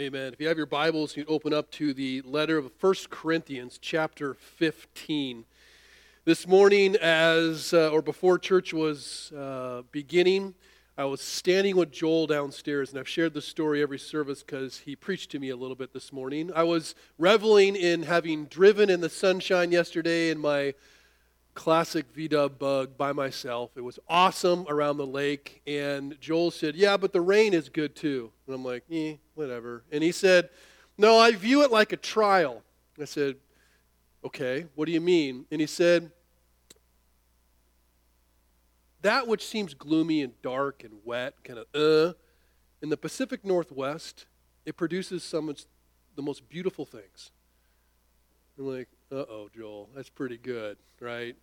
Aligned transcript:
Amen. 0.00 0.32
If 0.32 0.40
you 0.40 0.46
have 0.46 0.56
your 0.56 0.64
Bibles, 0.64 1.16
you 1.16 1.24
open 1.26 1.52
up 1.52 1.72
to 1.72 1.92
the 1.92 2.22
letter 2.22 2.56
of 2.56 2.70
1 2.78 2.94
Corinthians, 3.10 3.80
chapter 3.82 4.34
15. 4.34 5.44
This 6.24 6.46
morning, 6.46 6.94
as 6.94 7.74
uh, 7.74 7.90
or 7.90 8.00
before 8.00 8.38
church 8.38 8.72
was 8.72 9.32
uh, 9.32 9.82
beginning, 9.90 10.54
I 10.96 11.04
was 11.06 11.20
standing 11.20 11.74
with 11.74 11.90
Joel 11.90 12.28
downstairs, 12.28 12.90
and 12.90 13.00
I've 13.00 13.08
shared 13.08 13.34
this 13.34 13.46
story 13.46 13.82
every 13.82 13.98
service 13.98 14.44
because 14.44 14.78
he 14.78 14.94
preached 14.94 15.32
to 15.32 15.40
me 15.40 15.48
a 15.48 15.56
little 15.56 15.74
bit 15.74 15.92
this 15.92 16.12
morning. 16.12 16.52
I 16.54 16.62
was 16.62 16.94
reveling 17.18 17.74
in 17.74 18.04
having 18.04 18.44
driven 18.44 18.90
in 18.90 19.00
the 19.00 19.10
sunshine 19.10 19.72
yesterday 19.72 20.30
in 20.30 20.38
my 20.38 20.74
classic 21.58 22.14
VW 22.14 22.56
bug 22.56 22.96
by 22.96 23.12
myself. 23.12 23.72
It 23.74 23.80
was 23.80 23.98
awesome 24.08 24.64
around 24.68 24.96
the 24.96 25.06
lake. 25.06 25.60
And 25.66 26.16
Joel 26.20 26.52
said, 26.52 26.76
Yeah, 26.76 26.96
but 26.96 27.12
the 27.12 27.20
rain 27.20 27.52
is 27.52 27.68
good 27.68 27.96
too. 27.96 28.30
And 28.46 28.54
I'm 28.54 28.64
like, 28.64 28.84
Eh, 28.90 29.16
whatever. 29.34 29.82
And 29.90 30.04
he 30.04 30.12
said, 30.12 30.50
No, 30.96 31.18
I 31.18 31.32
view 31.32 31.64
it 31.64 31.72
like 31.72 31.92
a 31.92 31.96
trial. 31.96 32.62
I 33.00 33.06
said, 33.06 33.34
Okay, 34.24 34.66
what 34.76 34.86
do 34.86 34.92
you 34.92 35.00
mean? 35.00 35.46
And 35.50 35.60
he 35.60 35.66
said, 35.66 36.12
That 39.02 39.26
which 39.26 39.44
seems 39.44 39.74
gloomy 39.74 40.22
and 40.22 40.40
dark 40.42 40.84
and 40.84 40.94
wet, 41.04 41.34
kind 41.42 41.58
of 41.58 41.66
uh, 41.74 42.14
in 42.80 42.88
the 42.88 42.96
Pacific 42.96 43.44
Northwest, 43.44 44.26
it 44.64 44.76
produces 44.76 45.24
some 45.24 45.48
of 45.48 45.60
the 46.14 46.22
most 46.22 46.48
beautiful 46.48 46.84
things. 46.84 47.32
I'm 48.56 48.68
like, 48.68 48.88
uh 49.10 49.24
oh, 49.28 49.48
Joel, 49.52 49.88
that's 49.94 50.08
pretty 50.08 50.36
good, 50.36 50.78
right? 51.00 51.34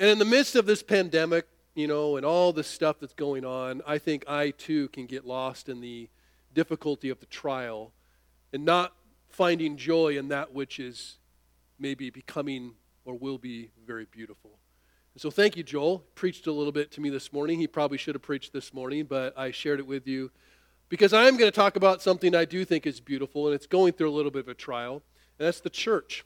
And 0.00 0.08
in 0.08 0.18
the 0.20 0.24
midst 0.24 0.54
of 0.54 0.64
this 0.64 0.80
pandemic, 0.80 1.46
you 1.74 1.88
know, 1.88 2.16
and 2.16 2.24
all 2.24 2.52
this 2.52 2.68
stuff 2.68 3.00
that's 3.00 3.14
going 3.14 3.44
on, 3.44 3.82
I 3.84 3.98
think 3.98 4.24
I 4.28 4.50
too 4.52 4.88
can 4.88 5.06
get 5.06 5.26
lost 5.26 5.68
in 5.68 5.80
the 5.80 6.08
difficulty 6.54 7.10
of 7.10 7.18
the 7.18 7.26
trial 7.26 7.92
and 8.52 8.64
not 8.64 8.94
finding 9.28 9.76
joy 9.76 10.16
in 10.16 10.28
that 10.28 10.54
which 10.54 10.78
is 10.78 11.18
maybe 11.80 12.10
becoming 12.10 12.74
or 13.04 13.14
will 13.14 13.38
be 13.38 13.70
very 13.86 14.06
beautiful. 14.10 14.58
And 15.14 15.20
so 15.20 15.32
thank 15.32 15.56
you, 15.56 15.64
Joel. 15.64 16.04
Preached 16.14 16.46
a 16.46 16.52
little 16.52 16.72
bit 16.72 16.92
to 16.92 17.00
me 17.00 17.10
this 17.10 17.32
morning. 17.32 17.58
He 17.58 17.66
probably 17.66 17.98
should 17.98 18.14
have 18.14 18.22
preached 18.22 18.52
this 18.52 18.72
morning, 18.72 19.04
but 19.04 19.36
I 19.36 19.50
shared 19.50 19.80
it 19.80 19.86
with 19.86 20.06
you 20.06 20.30
because 20.88 21.12
I'm 21.12 21.36
going 21.36 21.50
to 21.50 21.56
talk 21.56 21.74
about 21.74 22.02
something 22.02 22.36
I 22.36 22.44
do 22.44 22.64
think 22.64 22.86
is 22.86 23.00
beautiful, 23.00 23.46
and 23.46 23.54
it's 23.54 23.66
going 23.66 23.94
through 23.94 24.10
a 24.10 24.14
little 24.14 24.30
bit 24.30 24.44
of 24.44 24.48
a 24.48 24.54
trial, 24.54 25.02
and 25.38 25.46
that's 25.46 25.60
the 25.60 25.70
church. 25.70 26.24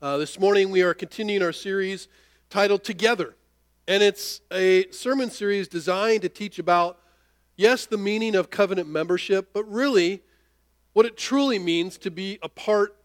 Uh, 0.00 0.16
this 0.16 0.40
morning 0.40 0.70
we 0.70 0.80
are 0.80 0.94
continuing 0.94 1.42
our 1.42 1.52
series 1.52 2.08
titled 2.50 2.84
Together. 2.84 3.36
And 3.88 4.02
it's 4.02 4.40
a 4.52 4.90
sermon 4.90 5.30
series 5.30 5.68
designed 5.68 6.22
to 6.22 6.28
teach 6.28 6.58
about, 6.58 6.98
yes, 7.56 7.86
the 7.86 7.96
meaning 7.96 8.34
of 8.34 8.50
covenant 8.50 8.88
membership, 8.88 9.50
but 9.52 9.64
really 9.70 10.22
what 10.92 11.06
it 11.06 11.16
truly 11.16 11.58
means 11.58 11.96
to 11.98 12.10
be 12.10 12.38
a 12.42 12.48
part 12.48 12.96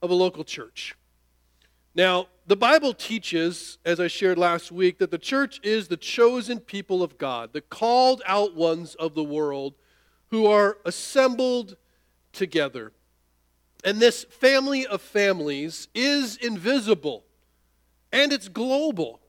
of 0.00 0.10
a 0.10 0.14
local 0.14 0.44
church. 0.44 0.96
Now, 1.94 2.28
the 2.46 2.56
Bible 2.56 2.94
teaches, 2.94 3.78
as 3.84 4.00
I 4.00 4.06
shared 4.08 4.38
last 4.38 4.72
week, 4.72 4.98
that 4.98 5.10
the 5.10 5.18
church 5.18 5.60
is 5.62 5.88
the 5.88 5.96
chosen 5.96 6.58
people 6.58 7.02
of 7.02 7.18
God, 7.18 7.52
the 7.52 7.60
called 7.60 8.22
out 8.26 8.54
ones 8.56 8.94
of 8.94 9.14
the 9.14 9.22
world 9.22 9.74
who 10.30 10.46
are 10.46 10.78
assembled 10.84 11.76
together. 12.32 12.92
And 13.84 14.00
this 14.00 14.24
family 14.24 14.86
of 14.86 15.02
families 15.02 15.88
is 15.94 16.36
invisible 16.36 17.24
and 18.12 18.32
it's 18.32 18.48
global. 18.48 19.20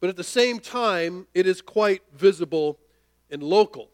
But 0.00 0.10
at 0.10 0.16
the 0.16 0.24
same 0.24 0.60
time, 0.60 1.26
it 1.34 1.46
is 1.46 1.60
quite 1.60 2.02
visible 2.14 2.78
and 3.30 3.42
local. 3.42 3.90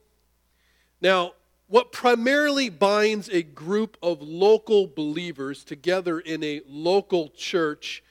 Now, 1.01 1.33
what 1.69 1.91
primarily 1.91 2.69
binds 2.69 3.31
a 3.31 3.43
group 3.43 3.97
of 4.03 4.21
local 4.21 4.87
believers 4.87 5.65
together 5.65 6.21
in 6.21 6.45
a 6.45 6.61
local 6.69 7.31
church 7.31 8.03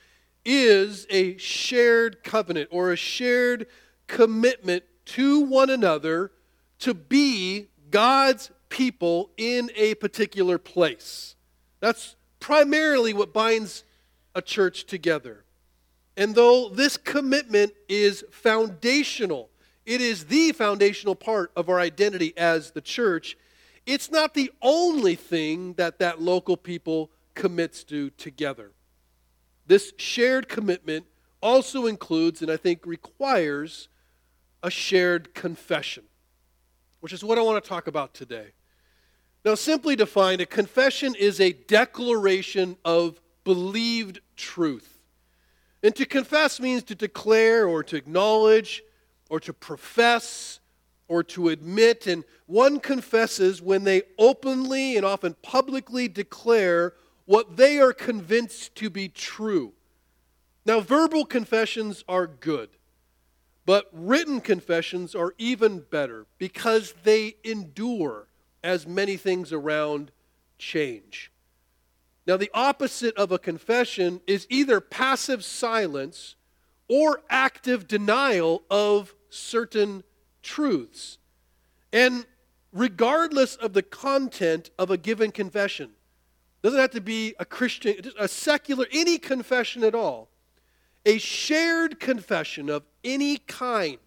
is 0.43 1.05
a 1.09 1.37
shared 1.37 2.23
covenant 2.23 2.69
or 2.71 2.91
a 2.91 2.95
shared 2.95 3.67
commitment 4.07 4.83
to 5.05 5.41
one 5.41 5.69
another 5.69 6.31
to 6.79 6.93
be 6.95 7.67
God's 7.91 8.49
people 8.69 9.29
in 9.37 9.69
a 9.75 9.93
particular 9.95 10.57
place. 10.57 11.35
That's 11.81 12.15
primarily 12.39 13.13
what 13.13 13.33
binds 13.33 13.83
a 14.33 14.41
church 14.41 14.85
together. 14.85 15.43
And 16.17 16.35
though 16.35 16.69
this 16.69 16.97
commitment 16.97 17.73
is 17.87 18.23
foundational, 18.31 19.49
it 19.85 20.01
is 20.01 20.25
the 20.25 20.51
foundational 20.51 21.15
part 21.15 21.51
of 21.55 21.69
our 21.69 21.79
identity 21.79 22.33
as 22.37 22.71
the 22.71 22.81
church, 22.81 23.37
it's 23.85 24.11
not 24.11 24.33
the 24.33 24.51
only 24.61 25.15
thing 25.15 25.73
that 25.73 25.99
that 25.99 26.21
local 26.21 26.57
people 26.57 27.11
commits 27.33 27.83
to 27.85 28.09
together. 28.11 28.71
This 29.65 29.93
shared 29.97 30.49
commitment 30.49 31.05
also 31.41 31.87
includes, 31.87 32.41
and 32.41 32.51
I 32.51 32.57
think 32.57 32.85
requires, 32.85 33.87
a 34.61 34.69
shared 34.69 35.33
confession, 35.33 36.03
which 36.99 37.13
is 37.13 37.23
what 37.23 37.37
I 37.37 37.41
want 37.41 37.63
to 37.63 37.67
talk 37.67 37.87
about 37.87 38.13
today. 38.13 38.51
Now, 39.43 39.55
simply 39.55 39.95
defined, 39.95 40.41
a 40.41 40.45
confession 40.45 41.15
is 41.15 41.39
a 41.39 41.53
declaration 41.53 42.77
of 42.85 43.19
believed 43.43 44.19
truth. 44.35 45.00
And 45.83 45.95
to 45.95 46.05
confess 46.05 46.59
means 46.59 46.83
to 46.83 46.95
declare 46.95 47.67
or 47.67 47.83
to 47.83 47.95
acknowledge 47.95 48.83
or 49.29 49.39
to 49.39 49.53
profess 49.53 50.59
or 51.07 51.23
to 51.23 51.49
admit. 51.49 52.07
And 52.07 52.23
one 52.45 52.79
confesses 52.79 53.61
when 53.61 53.83
they 53.83 54.03
openly 54.17 54.95
and 54.95 55.05
often 55.05 55.35
publicly 55.41 56.07
declare 56.07 56.93
what 57.25 57.57
they 57.57 57.79
are 57.79 57.93
convinced 57.93 58.75
to 58.75 58.89
be 58.89 59.09
true. 59.09 59.73
Now, 60.65 60.79
verbal 60.79 61.25
confessions 61.25 62.03
are 62.07 62.27
good, 62.27 62.69
but 63.65 63.89
written 63.91 64.41
confessions 64.41 65.15
are 65.15 65.33
even 65.37 65.79
better 65.79 66.27
because 66.37 66.93
they 67.03 67.35
endure 67.43 68.27
as 68.63 68.85
many 68.85 69.17
things 69.17 69.51
around 69.51 70.11
change. 70.59 71.30
Now, 72.27 72.37
the 72.37 72.51
opposite 72.53 73.15
of 73.17 73.31
a 73.31 73.39
confession 73.39 74.21
is 74.27 74.45
either 74.49 74.79
passive 74.79 75.43
silence 75.43 76.35
or 76.87 77.21
active 77.29 77.87
denial 77.87 78.63
of 78.69 79.15
certain 79.29 80.03
truths. 80.43 81.17
And 81.91 82.25
regardless 82.71 83.55
of 83.55 83.73
the 83.73 83.81
content 83.81 84.69
of 84.77 84.91
a 84.91 84.97
given 84.97 85.31
confession, 85.31 85.91
doesn't 86.61 86.79
have 86.79 86.91
to 86.91 87.01
be 87.01 87.33
a 87.39 87.45
Christian, 87.45 87.95
a 88.19 88.27
secular, 88.27 88.85
any 88.91 89.17
confession 89.17 89.83
at 89.83 89.95
all. 89.95 90.29
A 91.05 91.17
shared 91.17 91.99
confession 91.99 92.69
of 92.69 92.83
any 93.03 93.37
kind 93.37 93.97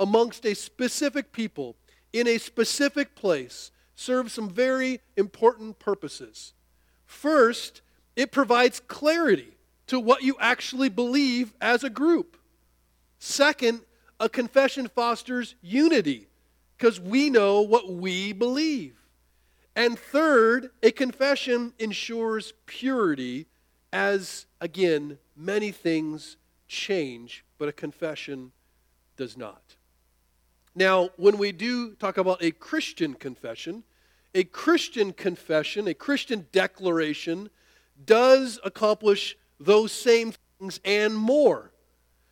amongst 0.00 0.44
a 0.44 0.54
specific 0.54 1.30
people 1.30 1.76
in 2.12 2.26
a 2.26 2.38
specific 2.38 3.14
place 3.14 3.70
serves 3.94 4.32
some 4.32 4.50
very 4.50 5.00
important 5.16 5.78
purposes. 5.78 6.54
First, 7.10 7.82
it 8.14 8.30
provides 8.30 8.80
clarity 8.86 9.56
to 9.88 9.98
what 9.98 10.22
you 10.22 10.36
actually 10.38 10.88
believe 10.88 11.52
as 11.60 11.82
a 11.82 11.90
group. 11.90 12.36
Second, 13.18 13.80
a 14.20 14.28
confession 14.28 14.86
fosters 14.86 15.56
unity 15.60 16.28
because 16.78 17.00
we 17.00 17.28
know 17.28 17.62
what 17.62 17.92
we 17.92 18.32
believe. 18.32 18.94
And 19.74 19.98
third, 19.98 20.70
a 20.84 20.92
confession 20.92 21.74
ensures 21.80 22.54
purity 22.66 23.48
as, 23.92 24.46
again, 24.60 25.18
many 25.36 25.72
things 25.72 26.36
change, 26.68 27.44
but 27.58 27.68
a 27.68 27.72
confession 27.72 28.52
does 29.16 29.36
not. 29.36 29.74
Now, 30.76 31.10
when 31.16 31.38
we 31.38 31.50
do 31.50 31.94
talk 31.96 32.18
about 32.18 32.40
a 32.40 32.52
Christian 32.52 33.14
confession, 33.14 33.82
a 34.34 34.44
Christian 34.44 35.12
confession, 35.12 35.88
a 35.88 35.94
Christian 35.94 36.46
declaration, 36.52 37.50
does 38.04 38.58
accomplish 38.64 39.36
those 39.58 39.92
same 39.92 40.32
things 40.58 40.80
and 40.84 41.16
more. 41.16 41.72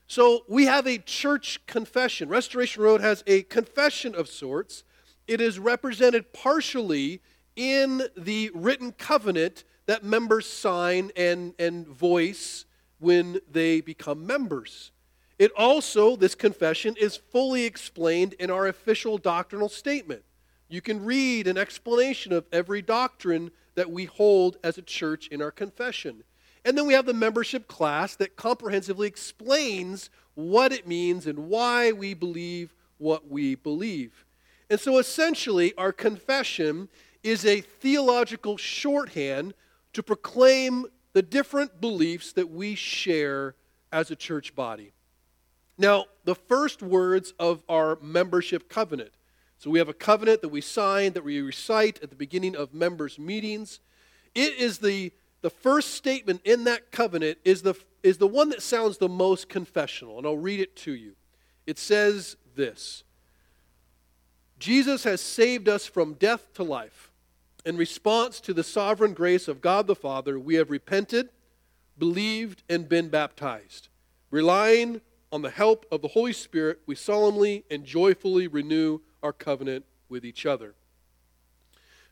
So 0.07 0.45
we 0.49 0.65
have 0.65 0.87
a 0.87 0.99
church 0.99 1.61
confession. 1.67 2.29
Restoration 2.29 2.83
Road 2.83 3.01
has 3.01 3.23
a 3.27 3.43
confession 3.43 4.15
of 4.15 4.29
sorts. 4.29 4.85
It 5.27 5.41
is 5.41 5.59
represented 5.59 6.33
partially 6.33 7.21
in 7.57 8.05
the 8.17 8.51
written 8.55 8.93
covenant 8.93 9.65
that 9.87 10.05
members 10.05 10.47
sign 10.47 11.11
and, 11.17 11.55
and 11.59 11.87
voice 11.87 12.65
when 12.99 13.41
they 13.51 13.81
become 13.81 14.27
members. 14.27 14.93
It 15.39 15.53
also, 15.57 16.17
this 16.17 16.35
confession, 16.35 16.95
is 16.99 17.17
fully 17.17 17.65
explained 17.65 18.33
in 18.35 18.51
our 18.51 18.67
official 18.67 19.19
doctrinal 19.19 19.69
statement. 19.69 20.23
You 20.69 20.81
can 20.81 21.05
read 21.05 21.47
an 21.47 21.57
explanation 21.57 22.33
of 22.33 22.47
every 22.53 22.83
doctrine 22.83 23.51
that 23.75 23.91
we 23.91 24.05
hold 24.05 24.59
as 24.63 24.77
a 24.77 24.83
church 24.83 25.29
in 25.29 25.41
our 25.41 25.51
confession. 25.51 26.25
And 26.65 26.77
then 26.77 26.87
we 26.87 26.95
have 26.95 27.07
the 27.07 27.15
membership 27.15 27.69
class 27.69 28.17
that 28.17 28.37
comprehensively 28.37 29.09
explains 29.09 30.11
what 30.35 30.73
it 30.73 30.87
means 30.87 31.27
and 31.27 31.49
why 31.49 31.93
we 31.93 32.13
believe 32.15 32.75
what 32.99 33.31
we 33.31 33.55
believe. 33.55 34.25
And 34.69 34.79
so 34.79 34.99
essentially, 34.99 35.73
our 35.77 35.93
confession 35.93 36.89
is 37.23 37.45
a 37.45 37.61
theological 37.61 38.57
shorthand 38.57 39.55
to 39.95 40.03
proclaim 40.03 40.87
the 41.15 41.23
different 41.23 41.81
beliefs 41.81 42.33
that 42.33 42.51
we 42.51 42.75
share 42.75 43.55
as 43.93 44.11
a 44.11 44.17
church 44.17 44.55
body. 44.55 44.93
Now, 45.79 46.07
the 46.25 46.35
first 46.35 46.83
words 46.83 47.33
of 47.39 47.63
our 47.69 47.99
membership 48.03 48.69
covenant. 48.69 49.13
So 49.59 49.71
we 49.71 49.81
have 49.81 49.89
a 49.89 49.95
covenant 49.95 50.41
that 50.43 50.51
we 50.51 50.61
sign, 50.61 51.13
that 51.15 51.25
we 51.25 51.41
recite 51.41 52.01
at 52.03 52.11
the 52.11 52.17
beginning 52.17 52.55
of 52.55 52.73
members' 52.73 53.19
meetings. 53.19 53.81
It 54.35 54.55
is 54.55 54.79
the, 54.79 55.13
the 55.41 55.51
first 55.51 55.95
statement 55.95 56.43
in 56.45 56.65
that 56.65 56.93
covenant 56.93 57.39
is 57.45 57.63
the, 57.63 57.75
is 58.05 58.19
the 58.19 58.29
one 58.29 58.51
that 58.51 58.63
sounds 58.63 58.99
the 58.99 59.09
most 59.09 59.49
confessional, 59.49 60.17
and 60.17 60.27
I'll 60.27 60.37
read 60.39 60.61
it 60.61 60.77
to 60.77 60.93
you. 60.93 61.17
It 61.67 61.79
says 61.79 62.37
this 62.55 63.03
Jesus 64.59 65.05
has 65.05 65.21
saved 65.21 65.69
us 65.69 65.87
from 65.87 66.15
death 66.15 66.53
to 66.55 66.63
life. 66.63 67.11
In 67.67 67.77
response 67.77 68.41
to 68.41 68.55
the 68.55 68.65
sovereign 68.65 69.13
grace 69.13 69.49
of 69.49 69.61
God 69.61 69.89
the 69.89 69.97
Father, 69.97 70.39
we 70.39 70.55
have 70.55 70.71
repented, 70.71 71.31
believed, 71.99 72.63
and 72.69 72.89
been 72.89 73.09
baptized. 73.09 73.89
Relying 74.31 75.01
on 75.33 75.43
the 75.43 75.51
help 75.51 75.85
of 75.91 76.01
the 76.01 76.09
Holy 76.09 76.33
Spirit, 76.33 76.81
we 76.87 76.95
solemnly 76.95 77.65
and 77.71 77.85
joyfully 77.85 78.47
renew 78.47 79.01
our 79.23 79.33
covenant 79.33 79.85
with 80.09 80.25
each 80.25 80.47
other. 80.47 80.75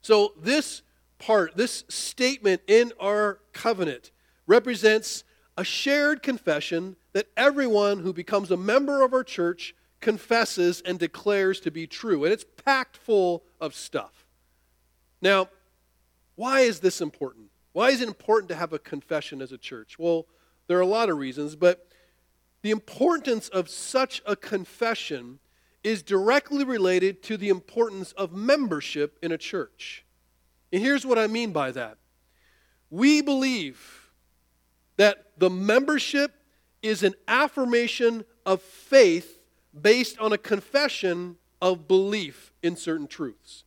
So, 0.03 0.35
this 0.41 0.83
part, 1.19 1.57
this 1.57 1.85
statement 1.89 2.63
in 2.67 2.93
our 3.01 3.41
covenant, 3.53 4.11
represents 4.47 5.25
a 5.57 5.65
shared 5.65 6.23
confession 6.23 6.97
that 7.13 7.29
everyone 7.37 8.01
who 8.01 8.13
becomes 8.13 8.51
a 8.51 8.57
member 8.57 9.03
of 9.03 9.15
our 9.15 9.25
church 9.25 9.75
confesses 10.01 10.83
and 10.85 10.99
declares 10.99 11.61
to 11.61 11.71
be 11.71 11.87
true. 11.87 12.25
And 12.25 12.33
it's 12.33 12.45
packed 12.65 12.97
full 12.97 13.43
of 13.61 13.75
stuff. 13.75 14.27
Now, 15.23 15.49
why 16.35 16.61
is 16.61 16.81
this 16.81 17.01
important? 17.01 17.47
Why 17.73 17.91
is 17.91 18.01
it 18.01 18.09
important 18.09 18.49
to 18.51 18.55
have 18.55 18.73
a 18.73 18.79
confession 18.79 19.41
as 19.41 19.53
a 19.53 19.59
church? 19.59 19.99
Well, 19.99 20.27
there 20.67 20.79
are 20.79 20.83
a 20.83 20.87
lot 20.87 21.09
of 21.09 21.19
reasons, 21.19 21.57
but 21.57 21.89
the 22.63 22.71
importance 22.71 23.49
of 23.49 23.69
such 23.69 24.23
a 24.27 24.37
confession 24.37 25.39
is 25.87 26.03
directly 26.03 26.65
related 26.65 27.23
to 27.23 27.37
the 27.37 27.49
importance 27.49 28.11
of 28.13 28.33
membership 28.33 29.17
in 29.23 29.31
a 29.31 29.39
church. 29.39 30.05
And 30.73 30.83
here's 30.83 31.07
what 31.07 31.17
I 31.17 31.29
mean 31.29 31.53
by 31.53 31.71
that 31.71 31.99
we 32.91 33.23
believe 33.23 34.11
that 34.97 35.39
the 35.39 35.49
membership 35.49 36.33
is 36.83 37.05
an 37.05 37.15
affirmation 37.29 38.25
of 38.45 38.63
faith 38.63 39.39
based 39.81 40.19
on 40.19 40.33
a 40.33 40.39
confession 40.39 41.37
of 41.63 41.87
belief 41.87 42.53
in 42.65 42.75
certain 42.75 43.07
truths. 43.07 43.63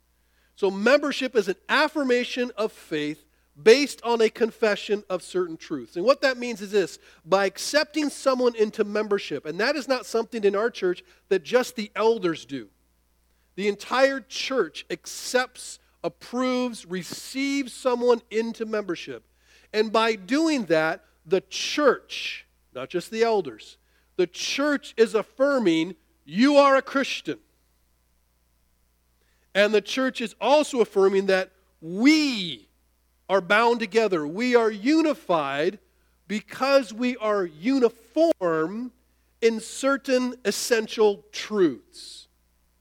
So, 0.57 0.69
membership 0.69 1.38
is 1.38 1.48
an 1.48 1.56
affirmation 1.69 2.51
of 2.57 2.74
faith 2.74 3.28
based 3.63 4.01
on 4.03 4.21
a 4.21 4.29
confession 4.29 5.03
of 5.09 5.23
certain 5.23 5.57
truths. 5.57 5.95
And 5.95 6.06
what 6.06 6.21
that 6.21 6.38
means 6.38 6.61
is 6.61 6.71
this 6.71 7.00
by 7.25 7.45
accepting 7.45 8.09
someone 8.09 8.56
into 8.56 8.83
membership, 8.83 9.45
and 9.45 9.59
that 9.59 9.75
is 9.75 9.88
not 9.88 10.06
something 10.06 10.44
in 10.44 10.56
our 10.56 10.69
church 10.69 11.03
that 11.29 11.44
just 11.44 11.75
the 11.75 11.91
elders 11.95 12.45
do. 12.45 12.69
The 13.56 13.67
entire 13.67 14.21
church 14.21 14.85
accepts, 14.89 15.79
approves, 16.03 16.85
receives 16.85 17.73
someone 17.73 18.21
into 18.31 18.65
membership. 18.65 19.23
And 19.73 19.91
by 19.91 20.15
doing 20.15 20.65
that, 20.65 21.03
the 21.25 21.41
church, 21.50 22.47
not 22.73 22.89
just 22.89 23.12
the 23.12 23.23
elders, 23.23 23.77
the 24.15 24.27
church 24.27 24.94
is 24.97 25.15
affirming 25.15 25.95
you 26.25 26.55
are 26.57 26.75
a 26.75 26.81
Christian. 26.81 27.39
And 29.53 29.73
the 29.73 29.81
church 29.81 30.21
is 30.21 30.35
also 30.39 30.79
affirming 30.79 31.25
that 31.25 31.51
we 31.81 32.69
are 33.29 33.41
bound 33.41 33.79
together. 33.79 34.27
We 34.27 34.55
are 34.55 34.71
unified 34.71 35.79
because 36.27 36.91
we 36.91 37.15
are 37.17 37.45
uniform 37.45 38.91
in 39.41 39.59
certain 39.59 40.35
essential 40.43 41.23
truths. 41.31 42.27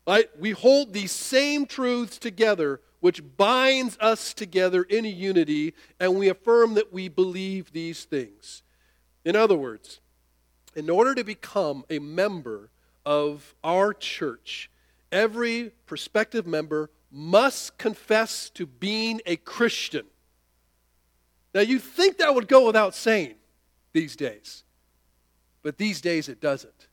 Right? 0.07 0.29
We 0.39 0.53
hold 0.53 0.93
these 0.95 1.13
same 1.13 1.67
truths 1.67 2.19
together, 2.19 2.81
which 3.01 3.23
binds 3.37 3.99
us 4.01 4.33
together 4.33 4.83
in 4.83 5.05
unity, 5.05 5.75
and 6.01 6.19
we 6.19 6.31
affirm 6.31 6.75
that 6.75 6.93
we 6.93 7.09
believe 7.09 7.73
these 7.73 8.05
things. 8.05 8.63
In 9.25 9.37
other 9.37 9.57
words, 9.57 10.01
in 10.75 10.89
order 10.89 11.15
to 11.15 11.25
become 11.25 11.85
a 11.91 11.99
member 11.99 12.71
of 13.05 13.55
our 13.63 13.93
church, 13.93 14.71
every 15.13 15.73
prospective 15.87 16.47
member 16.47 16.91
must 17.11 17.77
confess 17.79 18.51
to 18.51 18.67
being 18.67 19.21
a 19.27 19.37
Christian. 19.37 20.07
Now, 21.59 21.65
you 21.65 21.81
think 21.81 22.19
that 22.19 22.33
would 22.33 22.47
go 22.47 22.67
without 22.67 22.95
saying 22.95 23.35
these 23.93 24.15
days, 24.15 24.63
but 25.65 25.77
these 25.77 26.01
days 26.01 26.29
it 26.29 26.41
doesn't. 26.41 26.87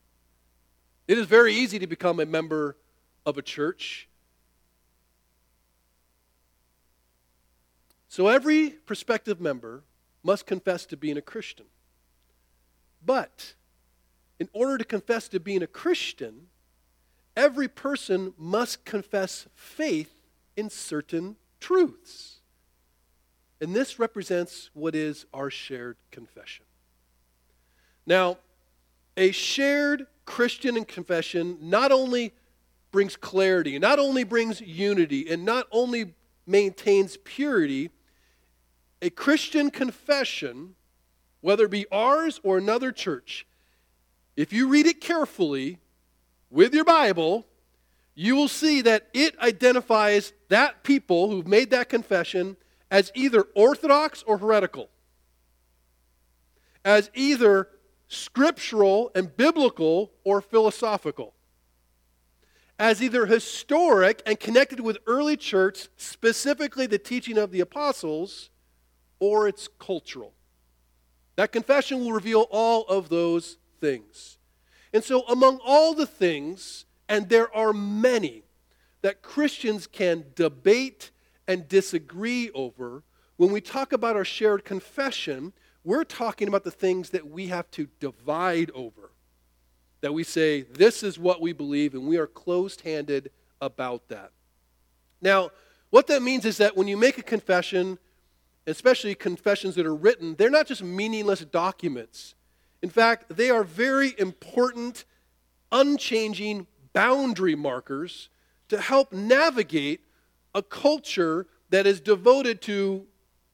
It 1.06 1.18
is 1.18 1.26
very 1.26 1.54
easy 1.54 1.78
to 1.78 1.86
become 1.86 2.18
a 2.18 2.26
member 2.26 2.76
of 3.24 3.38
a 3.38 3.42
church. 3.42 4.08
So, 8.08 8.26
every 8.26 8.70
prospective 8.70 9.40
member 9.40 9.84
must 10.24 10.46
confess 10.46 10.84
to 10.86 10.96
being 10.96 11.16
a 11.16 11.22
Christian. 11.22 11.66
But, 13.04 13.54
in 14.40 14.48
order 14.52 14.78
to 14.78 14.84
confess 14.84 15.28
to 15.28 15.38
being 15.38 15.62
a 15.62 15.68
Christian, 15.68 16.48
every 17.36 17.68
person 17.68 18.34
must 18.36 18.84
confess 18.84 19.46
faith 19.54 20.26
in 20.56 20.70
certain 20.70 21.36
truths. 21.60 22.35
And 23.60 23.74
this 23.74 23.98
represents 23.98 24.70
what 24.74 24.94
is 24.94 25.26
our 25.32 25.50
shared 25.50 25.96
confession. 26.10 26.64
Now, 28.06 28.38
a 29.16 29.32
shared 29.32 30.06
Christian 30.26 30.84
confession 30.84 31.56
not 31.60 31.90
only 31.90 32.32
brings 32.92 33.16
clarity, 33.16 33.78
not 33.78 33.98
only 33.98 34.24
brings 34.24 34.60
unity, 34.60 35.30
and 35.30 35.44
not 35.44 35.66
only 35.72 36.14
maintains 36.46 37.16
purity, 37.24 37.90
a 39.02 39.10
Christian 39.10 39.70
confession, 39.70 40.74
whether 41.40 41.64
it 41.64 41.70
be 41.70 41.86
ours 41.90 42.40
or 42.42 42.58
another 42.58 42.92
church, 42.92 43.46
if 44.36 44.52
you 44.52 44.68
read 44.68 44.86
it 44.86 45.00
carefully 45.00 45.78
with 46.50 46.74
your 46.74 46.84
Bible, 46.84 47.46
you 48.14 48.34
will 48.34 48.48
see 48.48 48.82
that 48.82 49.08
it 49.12 49.38
identifies 49.40 50.32
that 50.48 50.82
people 50.82 51.30
who've 51.30 51.46
made 51.46 51.70
that 51.70 51.88
confession 51.88 52.56
as 52.90 53.10
either 53.14 53.42
orthodox 53.54 54.22
or 54.22 54.38
heretical, 54.38 54.88
as 56.84 57.10
either 57.14 57.68
scriptural 58.08 59.10
and 59.14 59.36
biblical 59.36 60.12
or 60.24 60.40
philosophical, 60.40 61.34
as 62.78 63.02
either 63.02 63.26
historic 63.26 64.22
and 64.26 64.38
connected 64.38 64.80
with 64.80 64.98
early 65.06 65.36
church, 65.36 65.88
specifically 65.96 66.86
the 66.86 66.98
teaching 66.98 67.38
of 67.38 67.50
the 67.50 67.60
apostles, 67.60 68.50
or 69.18 69.48
it's 69.48 69.68
cultural. 69.78 70.34
That 71.36 71.52
confession 71.52 72.00
will 72.00 72.12
reveal 72.12 72.46
all 72.50 72.82
of 72.86 73.08
those 73.08 73.58
things. 73.80 74.38
And 74.92 75.02
so, 75.02 75.22
among 75.26 75.58
all 75.64 75.94
the 75.94 76.06
things, 76.06 76.86
and 77.08 77.28
there 77.28 77.54
are 77.54 77.72
many, 77.72 78.44
that 79.02 79.22
Christians 79.22 79.86
can 79.86 80.24
debate 80.34 81.10
and 81.48 81.68
disagree 81.68 82.50
over, 82.52 83.02
when 83.36 83.52
we 83.52 83.60
talk 83.60 83.92
about 83.92 84.16
our 84.16 84.24
shared 84.24 84.64
confession, 84.64 85.52
we're 85.84 86.04
talking 86.04 86.48
about 86.48 86.64
the 86.64 86.70
things 86.70 87.10
that 87.10 87.28
we 87.28 87.48
have 87.48 87.70
to 87.72 87.88
divide 88.00 88.70
over. 88.74 89.12
That 90.00 90.12
we 90.12 90.24
say, 90.24 90.62
this 90.62 91.02
is 91.02 91.18
what 91.18 91.40
we 91.40 91.52
believe, 91.52 91.94
and 91.94 92.06
we 92.06 92.16
are 92.16 92.26
closed 92.26 92.80
handed 92.82 93.30
about 93.60 94.08
that. 94.08 94.32
Now, 95.20 95.50
what 95.90 96.06
that 96.08 96.22
means 96.22 96.44
is 96.44 96.58
that 96.58 96.76
when 96.76 96.88
you 96.88 96.96
make 96.96 97.18
a 97.18 97.22
confession, 97.22 97.98
especially 98.66 99.14
confessions 99.14 99.74
that 99.76 99.86
are 99.86 99.94
written, 99.94 100.34
they're 100.34 100.50
not 100.50 100.66
just 100.66 100.82
meaningless 100.82 101.40
documents. 101.40 102.34
In 102.82 102.90
fact, 102.90 103.36
they 103.36 103.50
are 103.50 103.64
very 103.64 104.14
important, 104.18 105.04
unchanging 105.72 106.66
boundary 106.92 107.54
markers 107.54 108.28
to 108.68 108.80
help 108.80 109.12
navigate 109.12 110.00
a 110.56 110.62
culture 110.62 111.46
that 111.68 111.86
is 111.86 112.00
devoted 112.00 112.62
to 112.62 113.06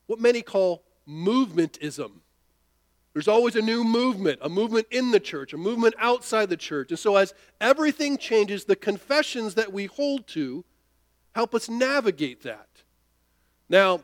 what 0.06 0.20
many 0.20 0.40
call 0.40 0.84
movementism. 1.06 2.12
There's 3.12 3.28
always 3.28 3.56
a 3.56 3.60
new 3.60 3.84
movement, 3.84 4.38
a 4.40 4.48
movement 4.48 4.86
in 4.90 5.10
the 5.10 5.20
church, 5.20 5.52
a 5.52 5.58
movement 5.58 5.94
outside 5.98 6.48
the 6.48 6.56
church. 6.56 6.90
And 6.90 6.98
so, 6.98 7.16
as 7.16 7.34
everything 7.60 8.16
changes, 8.16 8.64
the 8.64 8.76
confessions 8.76 9.54
that 9.56 9.72
we 9.72 9.86
hold 9.86 10.26
to 10.28 10.64
help 11.34 11.54
us 11.54 11.68
navigate 11.68 12.42
that. 12.44 12.68
Now, 13.68 14.00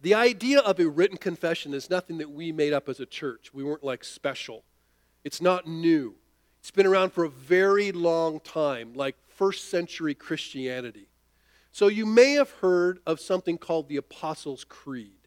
the 0.00 0.14
idea 0.14 0.60
of 0.60 0.80
a 0.80 0.88
written 0.88 1.18
confession 1.18 1.74
is 1.74 1.90
nothing 1.90 2.18
that 2.18 2.30
we 2.30 2.50
made 2.50 2.72
up 2.72 2.88
as 2.88 2.98
a 2.98 3.06
church. 3.06 3.52
We 3.52 3.62
weren't 3.62 3.84
like 3.84 4.04
special. 4.04 4.64
It's 5.22 5.40
not 5.40 5.66
new. 5.66 6.14
It's 6.60 6.70
been 6.70 6.86
around 6.86 7.12
for 7.12 7.24
a 7.24 7.28
very 7.28 7.92
long 7.92 8.40
time, 8.40 8.94
like 8.94 9.16
first 9.28 9.68
century 9.68 10.14
Christianity. 10.14 11.08
So 11.74 11.88
you 11.88 12.06
may 12.06 12.34
have 12.34 12.50
heard 12.50 13.00
of 13.04 13.18
something 13.18 13.58
called 13.58 13.88
the 13.88 13.96
Apostles' 13.96 14.62
Creed. 14.62 15.26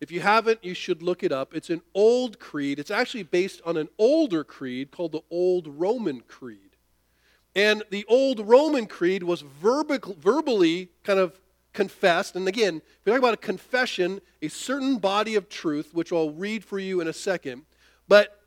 If 0.00 0.10
you 0.10 0.18
haven't, 0.18 0.64
you 0.64 0.74
should 0.74 1.00
look 1.00 1.22
it 1.22 1.30
up. 1.30 1.54
It's 1.54 1.70
an 1.70 1.82
old 1.94 2.40
creed. 2.40 2.80
It's 2.80 2.90
actually 2.90 3.22
based 3.22 3.62
on 3.64 3.76
an 3.76 3.88
older 3.96 4.42
creed 4.42 4.90
called 4.90 5.12
the 5.12 5.22
Old 5.30 5.68
Roman 5.68 6.22
Creed. 6.22 6.76
And 7.54 7.84
the 7.90 8.04
Old 8.08 8.48
Roman 8.48 8.86
Creed 8.86 9.22
was 9.22 9.42
verbally 9.42 10.88
kind 11.04 11.20
of 11.20 11.40
confessed. 11.72 12.34
And 12.34 12.48
again, 12.48 12.78
if 12.78 13.06
you 13.06 13.12
talk 13.12 13.20
about 13.20 13.34
a 13.34 13.36
confession, 13.36 14.20
a 14.42 14.48
certain 14.48 14.98
body 14.98 15.36
of 15.36 15.48
truth, 15.48 15.94
which 15.94 16.12
I'll 16.12 16.32
read 16.32 16.64
for 16.64 16.80
you 16.80 17.00
in 17.00 17.06
a 17.06 17.12
second. 17.12 17.62
But 18.08 18.40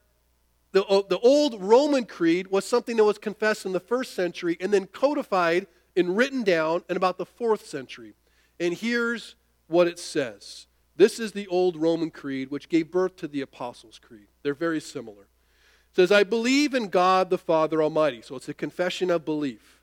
the, 0.73 0.83
uh, 0.83 1.03
the 1.07 1.19
Old 1.19 1.63
Roman 1.63 2.03
Creed 2.03 2.47
was 2.47 2.65
something 2.65 2.97
that 2.97 3.05
was 3.05 3.17
confessed 3.17 3.65
in 3.65 3.71
the 3.71 3.79
first 3.79 4.13
century 4.13 4.57
and 4.59 4.73
then 4.73 4.87
codified 4.87 5.67
and 5.95 6.17
written 6.17 6.43
down 6.43 6.83
in 6.89 6.97
about 6.97 7.17
the 7.17 7.25
fourth 7.25 7.65
century. 7.65 8.13
And 8.59 8.73
here's 8.73 9.35
what 9.67 9.87
it 9.87 9.99
says 9.99 10.67
this 10.95 11.19
is 11.19 11.31
the 11.31 11.47
old 11.47 11.75
Roman 11.75 12.11
creed, 12.11 12.51
which 12.51 12.69
gave 12.69 12.91
birth 12.91 13.15
to 13.17 13.27
the 13.27 13.41
Apostles' 13.41 13.99
Creed. 13.99 14.27
They're 14.43 14.53
very 14.53 14.79
similar. 14.79 15.23
It 15.23 15.95
says, 15.95 16.11
I 16.11 16.23
believe 16.23 16.73
in 16.73 16.89
God 16.89 17.29
the 17.29 17.37
Father 17.37 17.81
Almighty. 17.81 18.21
So 18.21 18.35
it's 18.35 18.49
a 18.49 18.53
confession 18.53 19.09
of 19.09 19.25
belief. 19.25 19.81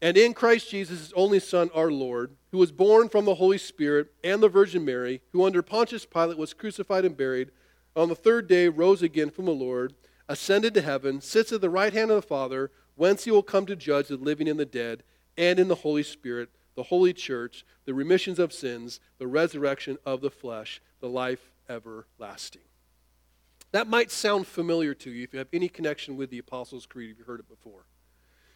And 0.00 0.16
in 0.16 0.34
Christ 0.34 0.70
Jesus, 0.70 0.98
his 0.98 1.12
only 1.12 1.38
Son, 1.38 1.70
our 1.74 1.90
Lord, 1.90 2.32
who 2.50 2.58
was 2.58 2.72
born 2.72 3.08
from 3.08 3.24
the 3.24 3.36
Holy 3.36 3.58
Spirit 3.58 4.12
and 4.24 4.42
the 4.42 4.48
Virgin 4.48 4.84
Mary, 4.84 5.20
who 5.30 5.44
under 5.44 5.62
Pontius 5.62 6.04
Pilate 6.04 6.36
was 6.36 6.54
crucified 6.54 7.04
and 7.04 7.16
buried, 7.16 7.52
on 7.94 8.08
the 8.08 8.16
third 8.16 8.48
day 8.48 8.68
rose 8.68 9.02
again 9.02 9.30
from 9.30 9.44
the 9.44 9.52
Lord, 9.52 9.94
ascended 10.28 10.74
to 10.74 10.82
heaven, 10.82 11.20
sits 11.20 11.52
at 11.52 11.60
the 11.60 11.70
right 11.70 11.92
hand 11.92 12.10
of 12.10 12.16
the 12.16 12.26
Father, 12.26 12.72
whence 13.02 13.24
he 13.24 13.32
will 13.32 13.42
come 13.42 13.66
to 13.66 13.74
judge 13.74 14.06
the 14.06 14.16
living 14.16 14.48
and 14.48 14.60
the 14.60 14.64
dead, 14.64 15.02
and 15.36 15.58
in 15.58 15.66
the 15.66 15.74
Holy 15.74 16.04
Spirit 16.04 16.50
the 16.76 16.84
holy 16.84 17.12
church, 17.12 17.66
the 17.84 17.92
remissions 17.92 18.38
of 18.38 18.52
sins, 18.52 19.00
the 19.18 19.26
resurrection 19.26 19.98
of 20.06 20.20
the 20.20 20.30
flesh, 20.30 20.80
the 21.00 21.08
life 21.08 21.50
everlasting. 21.68 22.62
That 23.72 23.88
might 23.88 24.12
sound 24.12 24.46
familiar 24.46 24.94
to 24.94 25.10
you 25.10 25.24
if 25.24 25.32
you 25.32 25.40
have 25.40 25.48
any 25.52 25.68
connection 25.68 26.16
with 26.16 26.30
the 26.30 26.38
Apostles' 26.38 26.86
Creed, 26.86 27.10
if 27.10 27.18
you've 27.18 27.26
heard 27.26 27.40
it 27.40 27.48
before. 27.48 27.86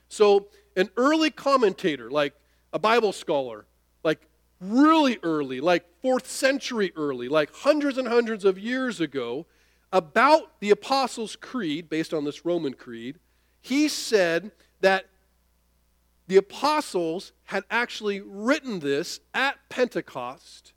So, 0.09 0.47
an 0.77 0.91
early 0.97 1.31
commentator, 1.31 2.09
like 2.09 2.33
a 2.73 2.79
Bible 2.79 3.13
scholar, 3.13 3.67
like 4.05 4.29
really 4.61 5.19
early, 5.25 5.61
like 5.61 5.85
fourth 6.03 6.31
century 6.31 6.93
early, 6.95 7.29
like 7.29 7.53
hundreds 7.53 7.99
and 7.99 8.07
hundreds 8.07 8.45
of 8.45 8.61
years 8.61 9.01
ago, 9.01 9.45
about 9.93 10.61
the 10.61 10.71
Apostles' 10.71 11.35
Creed, 11.35 11.89
based 11.89 12.15
on 12.15 12.25
this 12.25 12.45
Roman 12.45 12.75
creed, 12.75 13.19
he 13.67 13.89
said 13.89 14.53
that 14.81 15.07
the 16.29 16.37
apostles 16.37 17.33
had 17.45 17.65
actually 17.71 18.21
written 18.21 18.79
this 18.79 19.19
at 19.35 19.57
Pentecost 19.69 20.73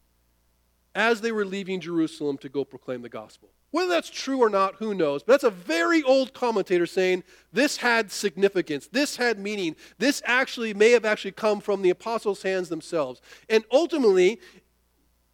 as 0.96 1.22
they 1.22 1.32
were 1.32 1.46
leaving 1.46 1.80
Jerusalem 1.80 2.38
to 2.40 2.50
go 2.50 2.66
proclaim 2.66 3.04
the 3.04 3.10
gospel. 3.10 3.50
Whether 3.72 3.90
that's 3.90 4.10
true 4.10 4.40
or 4.40 4.50
not, 4.50 4.76
who 4.76 4.96
knows? 4.96 5.22
But 5.22 5.34
that's 5.34 5.44
a 5.44 5.52
very 5.52 6.02
old 6.02 6.34
commentator 6.34 6.88
saying 6.88 7.24
this 7.54 7.78
had 7.78 8.12
significance, 8.12 8.88
this 8.88 9.18
had 9.18 9.38
meaning, 9.38 9.76
this 10.00 10.24
actually 10.26 10.74
may 10.74 10.90
have 10.92 11.06
actually 11.06 11.34
come 11.34 11.62
from 11.62 11.84
the 11.84 11.92
apostles' 11.92 12.42
hands 12.42 12.70
themselves. 12.70 13.22
And 13.50 13.64
ultimately, 13.72 14.40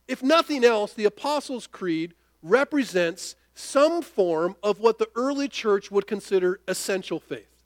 if 0.09 0.21
nothing 0.21 0.65
else, 0.65 0.93
the 0.93 1.05
Apostles' 1.05 1.67
Creed 1.67 2.13
represents 2.43 3.37
some 3.55 4.01
form 4.01 4.55
of 4.61 4.79
what 4.79 4.99
the 4.99 5.09
early 5.15 5.47
church 5.47 5.89
would 5.89 6.05
consider 6.05 6.59
essential 6.67 7.19
faith, 7.19 7.63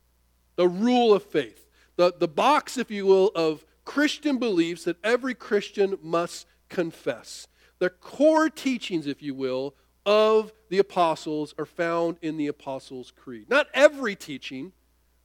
the 0.55 0.67
rule 0.67 1.13
of 1.13 1.23
faith 1.23 1.65
the, 1.99 2.13
the 2.17 2.29
box, 2.29 2.77
if 2.77 2.89
you 2.89 3.05
will, 3.05 3.29
of 3.35 3.65
Christian 3.83 4.37
beliefs 4.37 4.85
that 4.85 4.95
every 5.03 5.33
Christian 5.33 5.97
must 6.01 6.47
confess. 6.69 7.45
The 7.79 7.89
core 7.89 8.49
teachings, 8.49 9.05
if 9.05 9.21
you 9.21 9.33
will, 9.33 9.75
of 10.05 10.53
the 10.69 10.77
apostles 10.77 11.53
are 11.59 11.65
found 11.65 12.15
in 12.21 12.37
the 12.37 12.47
Apostles' 12.47 13.11
Creed. 13.11 13.49
Not 13.49 13.67
every 13.73 14.15
teaching, 14.15 14.71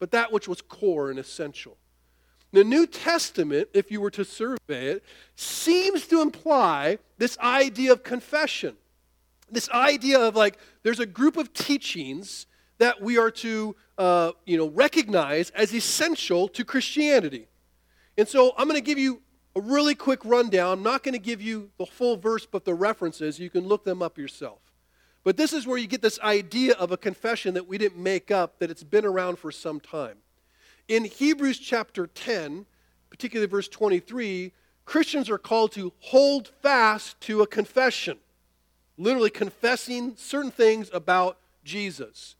but 0.00 0.10
that 0.10 0.32
which 0.32 0.48
was 0.48 0.60
core 0.60 1.10
and 1.10 1.18
essential. 1.20 1.76
The 2.52 2.64
New 2.64 2.88
Testament, 2.88 3.68
if 3.72 3.92
you 3.92 4.00
were 4.00 4.10
to 4.10 4.24
survey 4.24 4.88
it, 4.88 5.04
seems 5.36 6.08
to 6.08 6.22
imply 6.22 6.98
this 7.18 7.38
idea 7.38 7.92
of 7.92 8.02
confession. 8.02 8.76
This 9.50 9.68
idea 9.70 10.20
of 10.20 10.36
like, 10.36 10.58
there's 10.82 11.00
a 11.00 11.06
group 11.06 11.36
of 11.36 11.52
teachings 11.52 12.46
that 12.78 13.00
we 13.00 13.18
are 13.18 13.30
to 13.30 13.76
uh, 13.98 14.32
you 14.44 14.56
know, 14.56 14.68
recognize 14.68 15.50
as 15.50 15.74
essential 15.74 16.48
to 16.48 16.64
Christianity. 16.64 17.46
And 18.16 18.28
so 18.28 18.52
I'm 18.56 18.68
going 18.68 18.80
to 18.80 18.84
give 18.84 18.98
you 18.98 19.22
a 19.56 19.60
really 19.60 19.94
quick 19.94 20.24
rundown. 20.24 20.78
I'm 20.78 20.82
not 20.82 21.02
going 21.02 21.12
to 21.12 21.20
give 21.20 21.40
you 21.40 21.70
the 21.78 21.86
full 21.86 22.16
verse, 22.16 22.46
but 22.46 22.64
the 22.64 22.74
references. 22.74 23.38
You 23.38 23.50
can 23.50 23.66
look 23.66 23.84
them 23.84 24.02
up 24.02 24.18
yourself. 24.18 24.58
But 25.22 25.36
this 25.36 25.52
is 25.52 25.66
where 25.66 25.78
you 25.78 25.86
get 25.86 26.02
this 26.02 26.20
idea 26.20 26.74
of 26.74 26.92
a 26.92 26.96
confession 26.96 27.54
that 27.54 27.66
we 27.66 27.78
didn't 27.78 28.02
make 28.02 28.30
up, 28.30 28.58
that 28.58 28.70
it's 28.70 28.84
been 28.84 29.06
around 29.06 29.38
for 29.38 29.50
some 29.50 29.80
time. 29.80 30.18
In 30.86 31.04
Hebrews 31.04 31.58
chapter 31.58 32.06
10, 32.06 32.66
particularly 33.08 33.48
verse 33.48 33.68
23, 33.68 34.52
Christians 34.84 35.30
are 35.30 35.38
called 35.38 35.72
to 35.72 35.92
hold 36.00 36.48
fast 36.60 37.18
to 37.22 37.40
a 37.40 37.46
confession, 37.46 38.18
literally 38.96 39.30
confessing 39.30 40.14
certain 40.16 40.50
things 40.50 40.90
about 40.92 41.38
Jesus. 41.64 42.36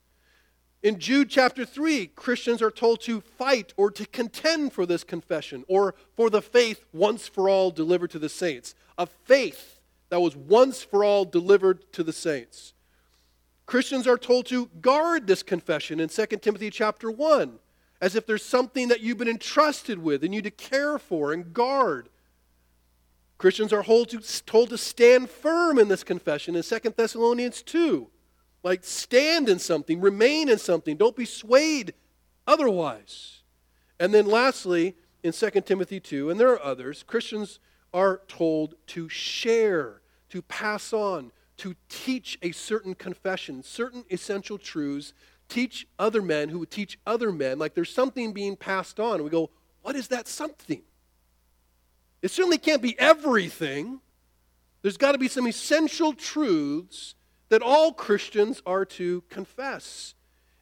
In 0.83 0.99
Jude 0.99 1.31
chapter 1.31 1.65
3, 1.65 2.09
Christians 2.09 2.61
are 2.61 2.71
told 2.71 3.01
to 3.03 3.23
fight 3.23 3.73
or 3.77 3.91
to 3.91 4.07
contend 4.07 4.75
for 4.75 4.85
this 4.85 5.03
confession 5.03 5.65
or 5.67 5.95
for 6.15 6.29
the 6.29 6.43
faith 6.43 6.85
once 6.93 7.27
for 7.27 7.49
all 7.49 7.71
delivered 7.71 8.11
to 8.11 8.19
the 8.19 8.29
saints. 8.29 8.75
A 8.99 9.07
faith 9.07 9.81
that 10.11 10.21
was 10.21 10.37
once 10.37 10.83
for 10.83 11.03
all 11.03 11.25
delivered 11.25 11.91
to 11.93 12.03
the 12.03 12.13
saints. 12.13 12.75
Christians 13.67 14.07
are 14.07 14.19
told 14.19 14.45
to 14.47 14.67
guard 14.81 15.27
this 15.27 15.43
confession 15.43 16.01
in 16.01 16.11
2 16.11 16.27
Timothy 16.43 16.69
chapter 16.69 17.11
1, 17.11 17.59
as 18.03 18.15
if 18.15 18.27
there's 18.27 18.45
something 18.45 18.89
that 18.89 19.01
you've 19.01 19.17
been 19.17 19.27
entrusted 19.27 19.99
with 19.99 20.23
and 20.23 20.35
you 20.35 20.43
need 20.43 20.45
to 20.45 20.51
care 20.51 20.99
for 20.99 21.33
and 21.33 21.55
guard. 21.55 22.11
Christians 23.39 23.73
are 23.73 23.83
told 23.83 24.11
to, 24.11 24.79
stand 24.79 25.31
firm 25.31 25.79
in 25.79 25.89
this 25.89 26.05
confession 26.05 26.55
in 26.57 26.63
2 26.63 26.79
Thessalonians 26.97 27.63
2 27.63 28.11
like, 28.65 28.83
stand 28.83 29.51
in 29.51 29.59
something, 29.59 30.01
remain 30.01 30.49
in 30.49 30.59
something, 30.59 30.97
don't 30.97 31.15
be 31.15 31.27
swayed 31.27 31.93
otherwise. 32.47 33.43
And 34.01 34.13
then, 34.13 34.27
lastly, 34.27 34.97
in 35.23 35.33
2 35.33 35.51
Timothy 35.61 36.01
2, 36.01 36.31
and 36.31 36.41
there 36.41 36.49
are 36.49 36.63
others, 36.63 37.05
Christians 37.07 37.61
are 37.93 38.23
told 38.27 38.75
to 38.89 39.09
share, 39.11 40.01
to 40.31 40.41
pass 40.43 40.95
on, 40.95 41.31
to 41.59 41.77
teach 41.91 42.39
a 42.43 42.53
certain 42.53 42.95
confession, 42.95 43.63
certain 43.63 44.05
essential 44.11 44.57
truths, 44.57 45.13
teach 45.51 45.87
other 45.99 46.23
men 46.23 46.49
who 46.49 46.59
would 46.59 46.71
teach 46.71 46.99
other 47.07 47.31
men. 47.31 47.59
Like 47.59 47.75
there's 47.75 47.93
something 47.93 48.33
being 48.33 48.57
passed 48.57 48.99
on. 48.99 49.17
And 49.17 49.25
we 49.25 49.31
go, 49.31 49.51
what 49.83 49.95
is 49.95 50.09
that 50.09 50.27
something? 50.27 50.83
It 52.25 52.31
certainly 52.31 52.57
can't 52.57 52.81
be 52.81 52.99
everything. 52.99 54.01
There's 54.81 54.97
got 54.97 55.13
to 55.13 55.19
be 55.19 55.29
some 55.29 55.47
essential 55.47 56.15
truths 56.15 57.17
that 57.51 57.61
all 57.61 57.93
Christians 57.93 58.63
are 58.65 58.87
to 58.87 59.23
confess. 59.29 60.15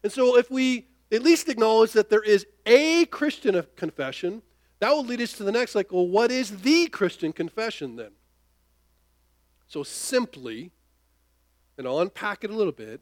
And 0.03 0.11
so, 0.11 0.37
if 0.37 0.51
we 0.51 0.89
at 1.13 1.23
least 1.23 1.49
acknowledge 1.49 1.93
that 1.93 2.11
there 2.11 2.21
is 2.21 2.49
a 2.67 3.05
Christian 3.05 3.63
confession, 3.77 4.43
that 4.81 4.91
will 4.91 5.05
lead 5.05 5.21
us 5.21 5.35
to 5.35 5.45
the 5.45 5.53
next, 5.53 5.77
like, 5.77 5.93
well, 5.93 6.09
what 6.09 6.33
is 6.33 6.63
the 6.63 6.89
Christian 6.89 7.33
confession 7.33 7.95
then? 7.95 8.11
So, 9.69 9.85
simply, 9.85 10.73
and 11.79 11.87
I'll 11.87 12.01
unpack 12.01 12.43
it 12.43 12.51
a 12.51 12.57
little 12.57 12.73
bit, 12.73 13.01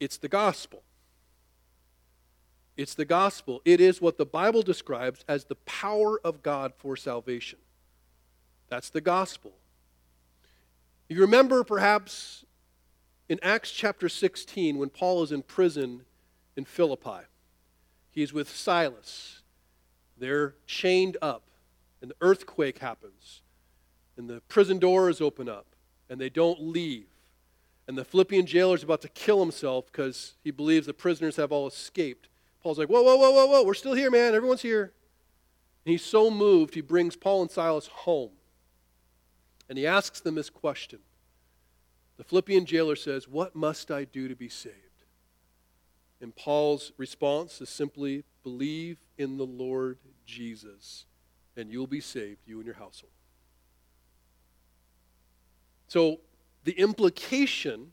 it's 0.00 0.16
the 0.16 0.28
gospel. 0.28 0.82
It's 2.80 2.94
the 2.94 3.04
gospel. 3.04 3.60
It 3.66 3.78
is 3.78 4.00
what 4.00 4.16
the 4.16 4.24
Bible 4.24 4.62
describes 4.62 5.22
as 5.28 5.44
the 5.44 5.54
power 5.54 6.18
of 6.24 6.42
God 6.42 6.72
for 6.78 6.96
salvation. 6.96 7.58
That's 8.70 8.88
the 8.88 9.02
gospel. 9.02 9.52
You 11.06 11.20
remember 11.20 11.62
perhaps 11.62 12.46
in 13.28 13.38
Acts 13.42 13.70
chapter 13.70 14.08
16, 14.08 14.78
when 14.78 14.88
Paul 14.88 15.22
is 15.22 15.30
in 15.30 15.42
prison 15.42 16.06
in 16.56 16.64
Philippi, 16.64 17.26
he's 18.12 18.32
with 18.32 18.48
Silas. 18.48 19.42
They're 20.16 20.54
chained 20.66 21.18
up, 21.20 21.50
and 22.00 22.10
the 22.10 22.16
earthquake 22.22 22.78
happens, 22.78 23.42
and 24.16 24.26
the 24.26 24.40
prison 24.48 24.78
doors 24.78 25.20
open 25.20 25.50
up, 25.50 25.66
and 26.08 26.18
they 26.18 26.30
don't 26.30 26.62
leave. 26.62 27.08
And 27.86 27.98
the 27.98 28.06
Philippian 28.06 28.46
jailer 28.46 28.74
is 28.74 28.82
about 28.82 29.02
to 29.02 29.08
kill 29.10 29.40
himself 29.40 29.92
because 29.92 30.32
he 30.42 30.50
believes 30.50 30.86
the 30.86 30.94
prisoners 30.94 31.36
have 31.36 31.52
all 31.52 31.66
escaped. 31.66 32.28
Paul's 32.62 32.78
like, 32.78 32.88
Whoa, 32.88 33.02
whoa, 33.02 33.16
whoa, 33.16 33.30
whoa, 33.30 33.46
whoa, 33.46 33.64
we're 33.64 33.74
still 33.74 33.94
here, 33.94 34.10
man. 34.10 34.34
Everyone's 34.34 34.62
here. 34.62 34.92
And 35.84 35.92
he's 35.92 36.04
so 36.04 36.30
moved, 36.30 36.74
he 36.74 36.82
brings 36.82 37.16
Paul 37.16 37.42
and 37.42 37.50
Silas 37.50 37.86
home. 37.86 38.32
And 39.68 39.78
he 39.78 39.86
asks 39.86 40.20
them 40.20 40.34
this 40.34 40.50
question 40.50 41.00
the 42.20 42.24
Philippian 42.24 42.66
jailer 42.66 42.96
says, 42.96 43.26
What 43.26 43.56
must 43.56 43.90
I 43.90 44.04
do 44.04 44.28
to 44.28 44.36
be 44.36 44.50
saved? 44.50 44.76
And 46.20 46.36
Paul's 46.36 46.92
response 46.98 47.62
is 47.62 47.70
simply, 47.70 48.24
Believe 48.42 48.98
in 49.16 49.38
the 49.38 49.46
Lord 49.46 49.96
Jesus, 50.26 51.06
and 51.56 51.70
you 51.70 51.78
will 51.78 51.86
be 51.86 52.00
saved, 52.00 52.40
you 52.44 52.58
and 52.58 52.66
your 52.66 52.74
household. 52.74 53.12
So 55.88 56.20
the 56.64 56.72
implication 56.72 57.92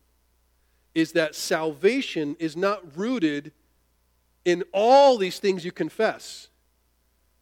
is 0.93 1.13
that 1.13 1.33
salvation 1.33 2.35
is 2.37 2.57
not 2.57 2.97
rooted 2.97 3.53
in 4.47 4.63
all 4.71 5.17
these 5.17 5.39
things 5.39 5.65
you 5.65 5.73
confess. 5.73 6.47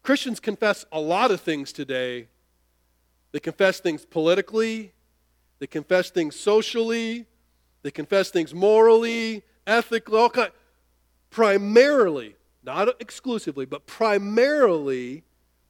Christians 0.01 0.39
confess 0.39 0.85
a 0.91 0.99
lot 0.99 1.29
of 1.29 1.39
things 1.39 1.71
today. 1.71 2.29
They 3.31 3.39
confess 3.39 3.79
things 3.79 4.07
politically, 4.07 4.91
they 5.59 5.67
confess 5.67 6.09
things 6.09 6.35
socially, 6.35 7.27
they 7.83 7.91
confess 7.91 8.31
things 8.31 8.55
morally, 8.55 9.43
ethically, 9.67 10.17
all 10.17 10.31
kind. 10.31 10.51
Primarily, 11.29 12.37
not 12.63 12.99
exclusively, 12.99 13.65
but 13.65 13.85
primarily, 13.85 15.23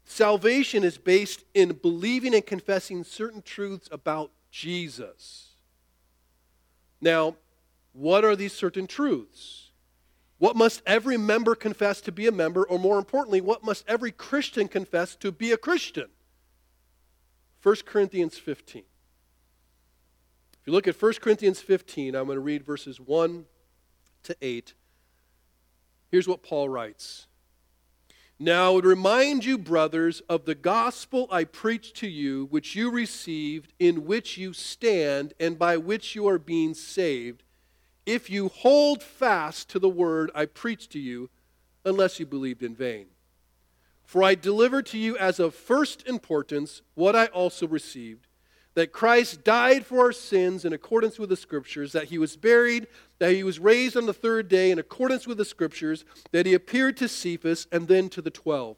salvation 0.05 0.85
is 0.85 0.97
based 0.97 1.43
in 1.53 1.73
believing 1.73 2.33
and 2.33 2.45
confessing 2.45 3.03
certain 3.03 3.41
truths 3.41 3.89
about 3.91 4.31
Jesus. 4.51 5.55
Now, 7.01 7.35
what 7.91 8.23
are 8.23 8.37
these 8.37 8.53
certain 8.53 8.87
truths? 8.87 9.64
What 10.45 10.55
must 10.55 10.83
every 10.85 11.17
member 11.17 11.55
confess 11.55 12.01
to 12.01 12.11
be 12.11 12.27
a 12.27 12.31
member, 12.31 12.63
or 12.63 12.77
more 12.77 12.99
importantly, 12.99 13.41
what 13.41 13.63
must 13.63 13.83
every 13.87 14.11
Christian 14.11 14.67
confess 14.67 15.15
to 15.15 15.31
be 15.31 15.51
a 15.51 15.57
Christian? 15.57 16.05
1 17.63 17.77
Corinthians 17.83 18.37
15. 18.37 18.83
If 18.83 20.67
you 20.67 20.71
look 20.71 20.87
at 20.87 21.01
1 21.01 21.13
Corinthians 21.13 21.61
15, 21.61 22.13
I'm 22.13 22.27
going 22.27 22.35
to 22.35 22.41
read 22.41 22.63
verses 22.63 22.99
1 22.99 23.45
to 24.21 24.37
8. 24.39 24.75
Here's 26.11 26.27
what 26.27 26.43
Paul 26.43 26.69
writes 26.69 27.25
now 28.37 28.67
I 28.67 28.73
would 28.75 28.85
remind 28.85 29.45
you, 29.45 29.57
brothers, 29.57 30.21
of 30.29 30.45
the 30.45 30.53
gospel 30.53 31.27
I 31.31 31.45
preached 31.45 31.95
to 31.97 32.07
you, 32.07 32.45
which 32.51 32.75
you 32.75 32.91
received, 32.91 33.73
in 33.79 34.05
which 34.05 34.37
you 34.37 34.53
stand, 34.53 35.33
and 35.39 35.57
by 35.57 35.77
which 35.77 36.13
you 36.13 36.27
are 36.27 36.37
being 36.37 36.75
saved, 36.75 37.41
if 38.05 38.29
you 38.29 38.49
hold 38.49 39.01
fast 39.01 39.69
to 39.69 39.79
the 39.79 39.89
word 39.89 40.31
I 40.35 40.45
preached 40.45 40.91
to 40.91 40.99
you, 40.99 41.29
unless 41.83 42.19
you 42.19 42.25
believed 42.25 42.63
in 42.63 42.75
vain. 42.75 43.07
For 44.03 44.23
I 44.23 44.35
delivered 44.35 44.85
to 44.87 44.97
you 44.97 45.17
as 45.17 45.39
of 45.39 45.55
first 45.55 46.07
importance 46.07 46.81
what 46.93 47.15
I 47.15 47.25
also 47.27 47.67
received 47.67 48.27
that 48.75 48.91
Christ 48.91 49.43
died 49.43 49.85
for 49.85 49.99
our 50.01 50.11
sins 50.11 50.65
in 50.65 50.73
accordance 50.73 51.17
with 51.17 51.29
the 51.29 51.37
Scriptures, 51.37 51.93
that 51.93 52.05
he 52.05 52.17
was 52.17 52.35
buried, 52.35 52.87
that 53.19 53.31
he 53.31 53.43
was 53.43 53.57
raised 53.57 53.97
on 53.97 54.05
the 54.05 54.13
third 54.13 54.49
day 54.49 54.69
in 54.69 54.77
accordance 54.77 55.25
with 55.25 55.37
the 55.37 55.45
Scriptures, 55.45 56.03
that 56.31 56.45
he 56.45 56.53
appeared 56.53 56.97
to 56.97 57.07
Cephas 57.07 57.67
and 57.71 57.87
then 57.87 58.09
to 58.09 58.21
the 58.21 58.29
twelve. 58.29 58.75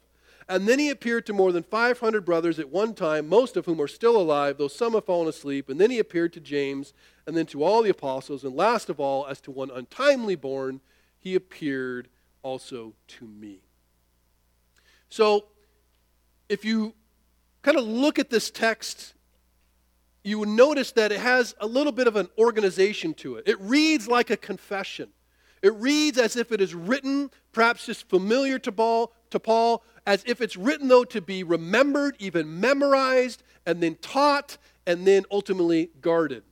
And 0.48 0.66
then 0.66 0.78
he 0.78 0.88
appeared 0.88 1.26
to 1.26 1.34
more 1.34 1.52
than 1.52 1.62
500 1.62 2.24
brothers 2.24 2.58
at 2.58 2.70
one 2.70 2.94
time, 2.94 3.28
most 3.28 3.56
of 3.56 3.66
whom 3.66 3.82
are 3.82 3.88
still 3.88 4.16
alive, 4.16 4.56
though 4.56 4.68
some 4.68 4.94
have 4.94 5.04
fallen 5.04 5.28
asleep. 5.28 5.68
And 5.68 5.78
then 5.78 5.90
he 5.90 5.98
appeared 5.98 6.32
to 6.34 6.40
James, 6.40 6.94
and 7.28 7.36
then 7.36 7.46
to 7.46 7.62
all 7.62 7.82
the 7.82 7.90
apostles. 7.90 8.42
And 8.42 8.56
last 8.56 8.88
of 8.88 8.98
all, 8.98 9.26
as 9.26 9.40
to 9.42 9.52
one 9.52 9.70
untimely 9.70 10.34
born, 10.34 10.80
he 11.20 11.36
appeared 11.36 12.08
also 12.42 12.94
to 13.06 13.26
me. 13.26 13.60
So, 15.08 15.44
if 16.48 16.64
you 16.64 16.94
kind 17.62 17.78
of 17.78 17.84
look 17.84 18.18
at 18.18 18.30
this 18.30 18.50
text 18.50 19.14
you 20.28 20.38
would 20.40 20.48
notice 20.48 20.92
that 20.92 21.12
it 21.12 21.20
has 21.20 21.54
a 21.60 21.66
little 21.66 21.92
bit 21.92 22.06
of 22.06 22.16
an 22.16 22.28
organization 22.38 23.14
to 23.14 23.36
it. 23.36 23.44
It 23.46 23.58
reads 23.60 24.08
like 24.08 24.30
a 24.30 24.36
confession. 24.36 25.08
It 25.62 25.74
reads 25.74 26.18
as 26.18 26.36
if 26.36 26.52
it 26.52 26.60
is 26.60 26.74
written, 26.74 27.30
perhaps 27.52 27.86
just 27.86 28.08
familiar 28.08 28.58
to 28.60 28.70
Paul, 28.70 29.12
to 29.30 29.40
Paul, 29.40 29.82
as 30.06 30.22
if 30.26 30.40
it's 30.40 30.56
written, 30.56 30.88
though, 30.88 31.04
to 31.04 31.20
be 31.20 31.42
remembered, 31.42 32.16
even 32.18 32.60
memorized, 32.60 33.42
and 33.64 33.82
then 33.82 33.96
taught, 33.96 34.58
and 34.86 35.06
then 35.06 35.24
ultimately 35.30 35.90
guarded. 36.00 36.42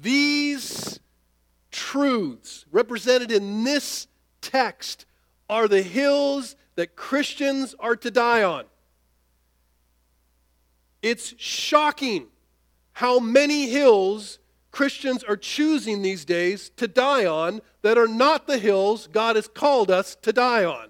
These 0.00 1.00
truths 1.70 2.66
represented 2.70 3.32
in 3.32 3.64
this 3.64 4.06
text 4.40 5.06
are 5.48 5.66
the 5.66 5.82
hills 5.82 6.56
that 6.76 6.94
Christians 6.94 7.74
are 7.80 7.96
to 7.96 8.10
die 8.10 8.42
on. 8.42 8.64
It's 11.02 11.34
shocking 11.38 12.26
how 12.92 13.18
many 13.18 13.68
hills 13.68 14.38
Christians 14.70 15.24
are 15.24 15.36
choosing 15.36 16.02
these 16.02 16.24
days 16.24 16.70
to 16.76 16.86
die 16.86 17.26
on 17.26 17.60
that 17.82 17.98
are 17.98 18.08
not 18.08 18.46
the 18.46 18.58
hills 18.58 19.08
God 19.08 19.36
has 19.36 19.48
called 19.48 19.90
us 19.90 20.16
to 20.22 20.32
die 20.32 20.64
on. 20.64 20.88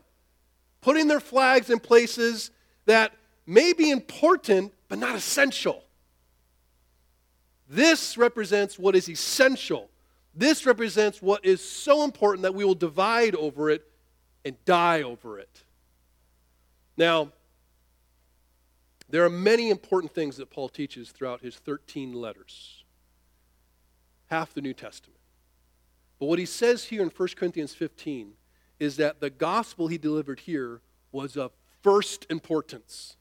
Putting 0.81 1.09
their 1.09 1.21
flags 1.21 1.71
in 1.71 1.79
places 1.79 2.51
that 2.87 3.13
may 3.47 3.73
be 3.73 3.91
important 3.91 4.73
but 4.89 4.99
not 4.99 5.15
essential. 5.15 5.85
This 7.69 8.17
represents 8.17 8.79
what 8.79 8.97
is 8.97 9.09
essential. 9.09 9.91
This 10.35 10.65
represents 10.65 11.21
what 11.21 11.45
is 11.45 11.63
so 11.63 12.03
important 12.05 12.43
that 12.43 12.55
we 12.55 12.65
will 12.65 12.75
divide 12.75 13.35
over 13.35 13.69
it 13.71 13.87
and 14.45 14.57
die 14.65 15.03
over 15.03 15.39
it. 15.39 15.65
Now, 16.97 17.33
there 19.11 19.25
are 19.25 19.31
many 19.31 19.71
important 19.71 20.15
things 20.15 20.37
that 20.37 20.51
Paul 20.51 20.69
teaches 20.69 21.11
throughout 21.11 21.43
his 21.43 21.57
13 21.57 22.13
letters, 22.13 22.85
half 24.27 24.55
the 24.55 24.61
New 24.61 24.75
Testament. 24.75 25.19
But 26.19 26.27
what 26.27 26.39
he 26.39 26.47
says 26.47 26.85
here 26.85 27.03
in 27.03 27.09
1 27.09 27.29
Corinthians 27.37 27.75
15 27.75 28.33
is 28.81 28.97
that 28.97 29.21
the 29.21 29.31
gospel 29.31 29.89
he 29.89 29.99
delivered 29.99 30.41
here 30.41 30.81
was 31.13 31.37
of 31.37 31.53
first 31.83 32.27
importance, 32.29 33.17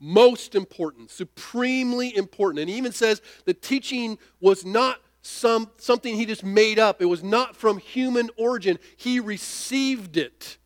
most 0.00 0.54
important, 0.54 1.10
supremely 1.10 2.16
important. 2.16 2.60
And 2.60 2.70
he 2.70 2.76
even 2.76 2.92
says 2.92 3.20
the 3.44 3.54
teaching 3.54 4.18
was 4.40 4.64
not 4.64 4.98
some, 5.22 5.70
something 5.76 6.16
he 6.16 6.24
just 6.24 6.42
made 6.42 6.78
up, 6.78 7.02
it 7.02 7.06
was 7.06 7.22
not 7.22 7.54
from 7.54 7.78
human 7.78 8.30
origin. 8.36 8.78
He 8.96 9.20
received 9.20 10.16
it 10.16 10.56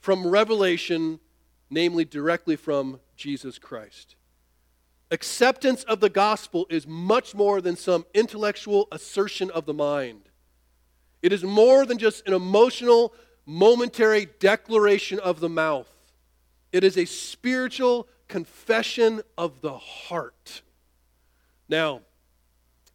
from 0.00 0.26
revelation, 0.26 1.20
namely 1.70 2.04
directly 2.04 2.56
from 2.56 2.98
Jesus 3.16 3.58
Christ. 3.58 4.16
Acceptance 5.12 5.84
of 5.84 6.00
the 6.00 6.08
gospel 6.08 6.66
is 6.70 6.86
much 6.88 7.34
more 7.34 7.60
than 7.60 7.76
some 7.76 8.04
intellectual 8.14 8.88
assertion 8.90 9.50
of 9.50 9.64
the 9.64 9.74
mind. 9.74 10.22
It 11.22 11.32
is 11.32 11.44
more 11.44 11.86
than 11.86 11.98
just 11.98 12.26
an 12.26 12.34
emotional, 12.34 13.14
momentary 13.46 14.26
declaration 14.40 15.20
of 15.20 15.38
the 15.38 15.48
mouth. 15.48 15.88
It 16.72 16.82
is 16.82 16.96
a 16.96 17.04
spiritual 17.04 18.08
confession 18.32 19.20
of 19.36 19.60
the 19.60 19.76
heart. 19.76 20.62
Now, 21.68 22.00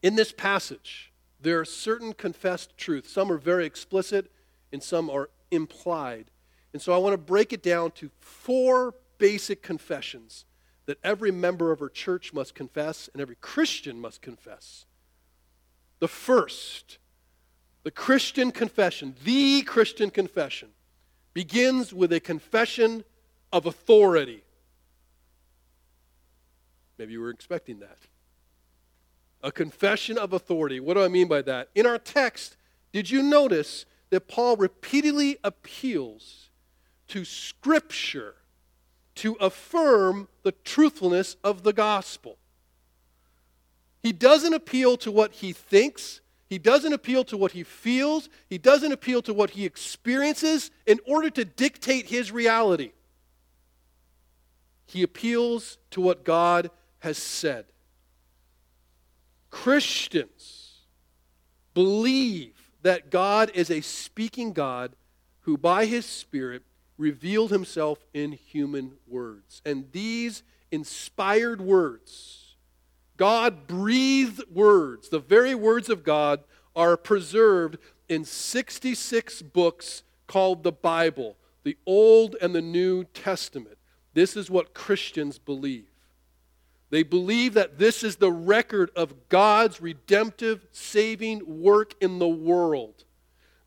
in 0.01 0.15
this 0.15 0.31
passage, 0.31 1.11
there 1.39 1.59
are 1.59 1.65
certain 1.65 2.13
confessed 2.13 2.75
truths. 2.75 3.11
Some 3.11 3.31
are 3.31 3.37
very 3.37 3.67
explicit 3.67 4.31
and 4.73 4.81
some 4.81 5.11
are 5.11 5.29
implied. 5.51 6.31
And 6.73 6.81
so 6.81 6.91
I 6.91 6.97
want 6.97 7.13
to 7.13 7.19
break 7.19 7.53
it 7.53 7.61
down 7.61 7.91
to 7.91 8.09
four 8.19 8.95
basic 9.19 9.61
confessions 9.61 10.45
that 10.87 10.97
every 11.03 11.29
member 11.29 11.71
of 11.71 11.83
our 11.83 11.89
church 11.89 12.33
must 12.33 12.55
confess 12.55 13.07
and 13.13 13.21
every 13.21 13.37
Christian 13.39 14.01
must 14.01 14.23
confess. 14.23 14.85
The 15.99 16.07
first, 16.07 16.97
the 17.83 17.91
Christian 17.91 18.49
confession, 18.49 19.13
the 19.23 19.61
Christian 19.61 20.09
confession, 20.09 20.69
begins 21.35 21.93
with 21.93 22.11
a 22.11 22.19
confession 22.19 23.03
of 23.53 23.67
authority. 23.67 24.41
Maybe 26.97 27.13
you 27.13 27.21
were 27.21 27.29
expecting 27.29 27.79
that. 27.79 27.97
A 29.43 29.51
confession 29.51 30.17
of 30.17 30.33
authority. 30.33 30.79
What 30.79 30.95
do 30.95 31.03
I 31.03 31.07
mean 31.07 31.27
by 31.27 31.41
that? 31.43 31.69
In 31.75 31.85
our 31.85 31.99
text, 31.99 32.57
did 32.91 33.09
you 33.09 33.21
notice 33.21 33.85
that 34.09 34.27
Paul 34.27 34.55
repeatedly 34.57 35.37
appeals 35.43 36.49
to 37.09 37.25
Scripture 37.25 38.35
to 39.17 39.33
affirm 39.41 40.27
the 40.43 40.51
truthfulness 40.51 41.37
of 41.43 41.63
the 41.63 41.73
gospel. 41.73 42.37
He 44.03 44.11
doesn't 44.11 44.53
appeal 44.53 44.95
to 44.97 45.11
what 45.11 45.33
he 45.33 45.53
thinks. 45.53 46.21
He 46.47 46.59
doesn't 46.59 46.93
appeal 46.93 47.23
to 47.25 47.35
what 47.35 47.51
he 47.51 47.63
feels. 47.63 48.29
He 48.47 48.59
doesn't 48.59 48.91
appeal 48.91 49.23
to 49.23 49.33
what 49.33 49.51
he 49.51 49.65
experiences 49.65 50.69
in 50.85 50.99
order 51.07 51.31
to 51.31 51.43
dictate 51.43 52.05
his 52.05 52.31
reality. 52.31 52.91
He 54.85 55.01
appeals 55.01 55.79
to 55.91 55.99
what 55.99 56.23
God 56.23 56.69
has 56.99 57.17
said. 57.17 57.65
Christians 59.49 60.79
believe 61.73 62.71
that 62.81 63.09
God 63.09 63.51
is 63.53 63.69
a 63.69 63.81
speaking 63.81 64.53
God 64.53 64.95
who, 65.41 65.57
by 65.57 65.85
his 65.85 66.05
Spirit, 66.05 66.63
revealed 66.97 67.51
himself 67.51 67.99
in 68.13 68.31
human 68.31 68.93
words. 69.07 69.61
And 69.65 69.91
these 69.91 70.43
inspired 70.71 71.61
words, 71.61 72.55
God 73.15 73.67
breathed 73.67 74.43
words, 74.51 75.09
the 75.09 75.19
very 75.19 75.55
words 75.55 75.89
of 75.89 76.03
God, 76.03 76.43
are 76.75 76.97
preserved 76.97 77.77
in 78.09 78.25
66 78.25 79.41
books 79.41 80.03
called 80.27 80.63
the 80.63 80.71
Bible. 80.71 81.37
the 81.67 81.77
Old 81.85 82.37
and 82.41 82.55
the 82.55 82.61
New 82.61 83.03
Testament. 83.03 83.77
This 84.13 84.37
is 84.37 84.49
what 84.49 84.73
Christians 84.73 85.37
believe. 85.37 85.89
They 86.89 87.03
believe 87.03 87.53
that 87.55 87.77
this 87.77 88.03
is 88.03 88.15
the 88.15 88.31
record 88.31 88.91
of 88.95 89.29
God's 89.29 89.81
redemptive, 89.81 90.65
saving 90.71 91.61
work 91.61 91.95
in 91.99 92.19
the 92.19 92.27
world. 92.27 93.03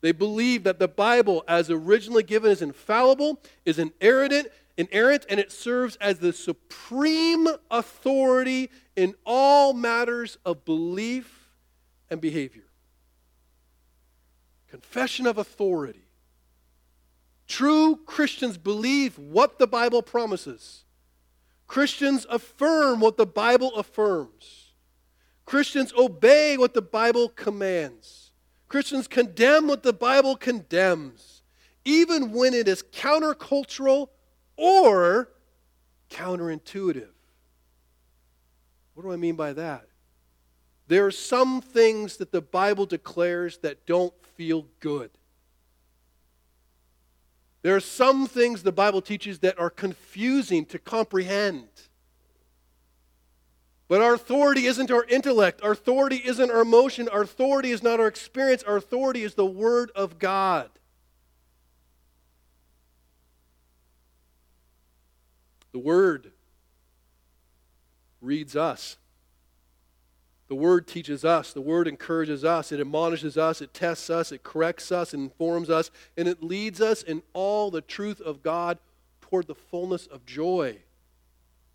They 0.01 0.11
believe 0.11 0.63
that 0.63 0.79
the 0.79 0.87
Bible, 0.87 1.43
as 1.47 1.69
originally 1.69 2.23
given, 2.23 2.51
is 2.51 2.63
infallible, 2.63 3.39
is 3.65 3.77
inerrant, 3.77 4.47
inerrant, 4.75 5.25
and 5.29 5.39
it 5.39 5.51
serves 5.51 5.95
as 5.97 6.17
the 6.17 6.33
supreme 6.33 7.47
authority 7.69 8.71
in 8.95 9.13
all 9.23 9.73
matters 9.73 10.39
of 10.43 10.65
belief 10.65 11.49
and 12.09 12.19
behavior. 12.19 12.63
Confession 14.67 15.27
of 15.27 15.37
authority. 15.37 16.05
True 17.47 17.99
Christians 18.05 18.57
believe 18.57 19.19
what 19.19 19.59
the 19.59 19.67
Bible 19.67 20.01
promises. 20.01 20.85
Christians 21.71 22.27
affirm 22.29 22.99
what 22.99 23.15
the 23.15 23.25
Bible 23.25 23.73
affirms. 23.77 24.73
Christians 25.45 25.93
obey 25.97 26.57
what 26.57 26.73
the 26.73 26.81
Bible 26.81 27.29
commands. 27.29 28.31
Christians 28.67 29.07
condemn 29.07 29.69
what 29.69 29.81
the 29.81 29.93
Bible 29.93 30.35
condemns, 30.35 31.43
even 31.85 32.33
when 32.33 32.53
it 32.53 32.67
is 32.67 32.83
countercultural 32.83 34.09
or 34.57 35.29
counterintuitive. 36.09 37.13
What 38.93 39.03
do 39.03 39.13
I 39.13 39.15
mean 39.15 39.37
by 39.37 39.53
that? 39.53 39.87
There 40.89 41.05
are 41.05 41.09
some 41.09 41.61
things 41.61 42.17
that 42.17 42.33
the 42.33 42.41
Bible 42.41 42.85
declares 42.85 43.59
that 43.59 43.85
don't 43.85 44.13
feel 44.35 44.67
good. 44.81 45.09
There 47.61 47.75
are 47.75 47.79
some 47.81 48.25
things 48.25 48.63
the 48.63 48.71
Bible 48.71 49.01
teaches 49.01 49.39
that 49.39 49.59
are 49.59 49.69
confusing 49.69 50.65
to 50.65 50.79
comprehend. 50.79 51.67
But 53.87 54.01
our 54.01 54.13
authority 54.13 54.65
isn't 54.65 54.89
our 54.89 55.03
intellect. 55.03 55.61
Our 55.61 55.73
authority 55.73 56.21
isn't 56.23 56.49
our 56.49 56.61
emotion. 56.61 57.09
Our 57.09 57.23
authority 57.23 57.71
is 57.71 57.83
not 57.83 57.99
our 57.99 58.07
experience. 58.07 58.63
Our 58.63 58.77
authority 58.77 59.23
is 59.23 59.35
the 59.35 59.45
Word 59.45 59.91
of 59.95 60.17
God. 60.17 60.69
The 65.73 65.79
Word 65.79 66.31
reads 68.21 68.55
us. 68.55 68.97
The 70.51 70.55
Word 70.55 70.85
teaches 70.85 71.23
us, 71.23 71.53
the 71.53 71.61
Word 71.61 71.87
encourages 71.87 72.43
us, 72.43 72.73
it 72.73 72.81
admonishes 72.81 73.37
us, 73.37 73.61
it 73.61 73.73
tests 73.73 74.09
us, 74.09 74.33
it 74.33 74.43
corrects 74.43 74.91
us, 74.91 75.13
informs 75.13 75.69
us, 75.69 75.91
and 76.17 76.27
it 76.27 76.43
leads 76.43 76.81
us 76.81 77.03
in 77.03 77.23
all 77.31 77.71
the 77.71 77.79
truth 77.79 78.19
of 78.19 78.43
God 78.43 78.77
toward 79.21 79.47
the 79.47 79.55
fullness 79.55 80.07
of 80.07 80.25
joy 80.25 80.79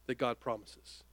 that 0.05 0.19
God 0.19 0.41
promises. 0.41 1.05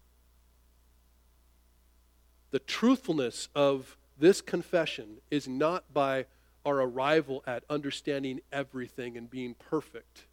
The 2.51 2.59
truthfulness 2.59 3.47
of 3.55 3.95
this 4.19 4.41
confession 4.41 5.19
is 5.31 5.47
not 5.47 5.85
by 5.93 6.25
our 6.65 6.81
arrival 6.81 7.45
at 7.47 7.63
understanding 7.69 8.41
everything 8.51 9.15
and 9.15 9.29
being 9.29 9.53
perfect. 9.53 10.25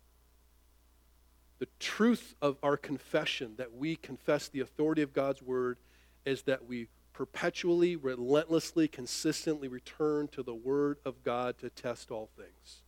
The 1.60 1.68
truth 1.78 2.34
of 2.42 2.56
our 2.60 2.76
confession 2.76 3.54
that 3.56 3.72
we 3.72 3.94
confess 3.94 4.48
the 4.48 4.58
authority 4.58 5.02
of 5.02 5.12
God's 5.12 5.40
Word 5.40 5.78
is 6.26 6.42
that 6.42 6.66
we 6.66 6.88
perpetually, 7.20 7.96
relentlessly, 7.96 8.88
consistently 8.88 9.68
return 9.68 10.26
to 10.26 10.42
the 10.42 10.54
Word 10.54 10.96
of 11.04 11.22
God 11.22 11.58
to 11.58 11.68
test 11.68 12.10
all 12.10 12.30
things. 12.34 12.80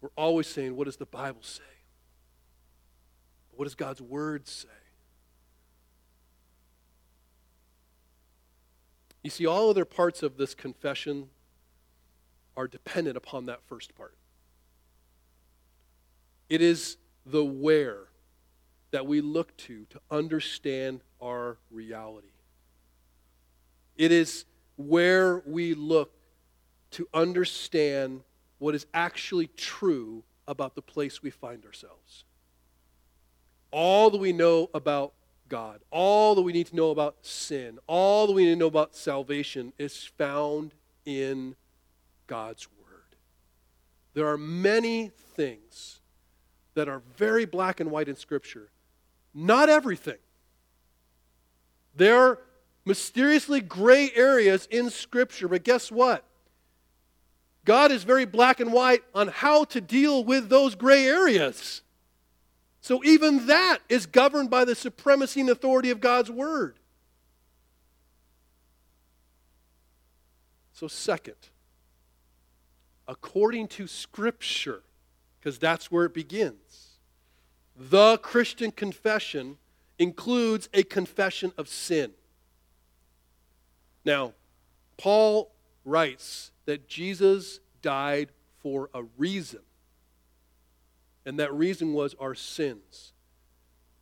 We're 0.00 0.08
always 0.16 0.48
saying, 0.48 0.74
What 0.74 0.86
does 0.86 0.96
the 0.96 1.06
Bible 1.06 1.44
say? 1.44 1.62
What 3.52 3.66
does 3.66 3.76
God's 3.76 4.02
Word 4.02 4.48
say? 4.48 4.66
You 9.22 9.30
see, 9.30 9.46
all 9.46 9.70
other 9.70 9.84
parts 9.84 10.24
of 10.24 10.36
this 10.36 10.52
confession 10.52 11.28
are 12.56 12.66
dependent 12.66 13.16
upon 13.16 13.46
that 13.46 13.60
first 13.68 13.94
part. 13.94 14.16
It 16.48 16.60
is 16.60 16.96
the 17.24 17.44
where 17.44 18.08
that 18.90 19.06
we 19.06 19.20
look 19.20 19.56
to 19.58 19.84
to 19.90 20.00
understand 20.10 21.02
our 21.22 21.58
reality. 21.70 22.26
It 23.96 24.12
is 24.12 24.44
where 24.76 25.42
we 25.46 25.74
look 25.74 26.12
to 26.92 27.08
understand 27.12 28.22
what 28.58 28.74
is 28.74 28.86
actually 28.94 29.48
true 29.48 30.22
about 30.46 30.74
the 30.74 30.82
place 30.82 31.22
we 31.22 31.30
find 31.30 31.64
ourselves. 31.64 32.24
All 33.70 34.10
that 34.10 34.18
we 34.18 34.32
know 34.32 34.70
about 34.72 35.12
God, 35.48 35.80
all 35.90 36.34
that 36.34 36.42
we 36.42 36.52
need 36.52 36.66
to 36.68 36.76
know 36.76 36.90
about 36.90 37.16
sin, 37.22 37.78
all 37.86 38.26
that 38.26 38.32
we 38.32 38.44
need 38.44 38.50
to 38.50 38.56
know 38.56 38.66
about 38.66 38.94
salvation 38.94 39.72
is 39.78 40.04
found 40.04 40.72
in 41.04 41.56
God's 42.26 42.68
Word. 42.68 43.16
There 44.14 44.26
are 44.28 44.38
many 44.38 45.10
things 45.34 46.00
that 46.74 46.88
are 46.88 47.02
very 47.16 47.44
black 47.44 47.80
and 47.80 47.90
white 47.90 48.08
in 48.08 48.16
Scripture. 48.16 48.70
Not 49.34 49.68
everything. 49.68 50.18
There 51.94 52.38
mysteriously 52.86 53.60
gray 53.60 54.10
areas 54.14 54.66
in 54.70 54.88
Scripture. 54.88 55.48
But 55.48 55.64
guess 55.64 55.92
what? 55.92 56.24
God 57.66 57.90
is 57.90 58.04
very 58.04 58.24
black 58.24 58.60
and 58.60 58.72
white 58.72 59.02
on 59.14 59.28
how 59.28 59.64
to 59.64 59.80
deal 59.80 60.24
with 60.24 60.48
those 60.48 60.76
gray 60.76 61.04
areas. 61.04 61.82
So 62.80 63.02
even 63.04 63.48
that 63.48 63.78
is 63.88 64.06
governed 64.06 64.48
by 64.48 64.64
the 64.64 64.76
supremacy 64.76 65.40
and 65.40 65.50
authority 65.50 65.90
of 65.90 66.00
God's 66.00 66.30
Word. 66.30 66.78
So, 70.72 70.86
second, 70.86 71.34
according 73.08 73.68
to 73.68 73.86
Scripture, 73.86 74.82
because 75.40 75.58
that's 75.58 75.90
where 75.90 76.04
it 76.04 76.14
begins, 76.14 76.98
the 77.74 78.18
Christian 78.18 78.70
confession 78.70 79.56
includes 79.98 80.68
a 80.72 80.82
confession 80.82 81.52
of 81.56 81.66
sin. 81.66 82.12
Now, 84.06 84.34
Paul 84.96 85.52
writes 85.84 86.52
that 86.64 86.88
Jesus 86.88 87.58
died 87.82 88.30
for 88.60 88.88
a 88.94 89.02
reason, 89.18 89.60
and 91.26 91.40
that 91.40 91.52
reason 91.52 91.92
was 91.92 92.14
our 92.20 92.34
sins. 92.34 93.12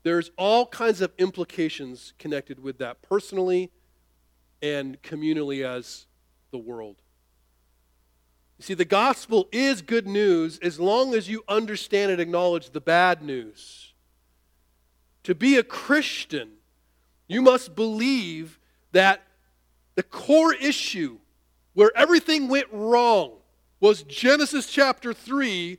There's 0.03 0.31
all 0.37 0.67
kinds 0.67 1.01
of 1.01 1.13
implications 1.17 2.13
connected 2.19 2.61
with 2.61 2.77
that 2.79 3.01
personally 3.01 3.71
and 4.61 5.01
communally 5.03 5.65
as 5.65 6.07
the 6.51 6.59
world. 6.59 6.97
You 8.59 8.65
see, 8.65 8.75
the 8.75 8.85
gospel 8.85 9.49
is 9.51 9.81
good 9.81 10.07
news 10.07 10.59
as 10.59 10.79
long 10.79 11.15
as 11.15 11.31
you 11.31 11.43
understand 11.49 12.13
and 12.13 12.21
acknowledge 12.21 12.71
the 12.71 12.81
bad 12.81 13.23
news. 13.23 13.95
To 15.23 15.35
be 15.35 15.57
a 15.57 15.63
Christian, 15.63 16.51
you 17.27 17.41
must 17.41 17.75
believe 17.75 18.61
that 18.93 19.23
the 19.95 20.03
core 20.03 20.55
issue 20.55 21.19
where 21.75 21.93
everything 21.97 22.49
went 22.49 22.67
wrong 22.73 23.33
was 23.81 24.03
Genesis 24.05 24.67
chapter 24.67 25.13
3 25.13 25.79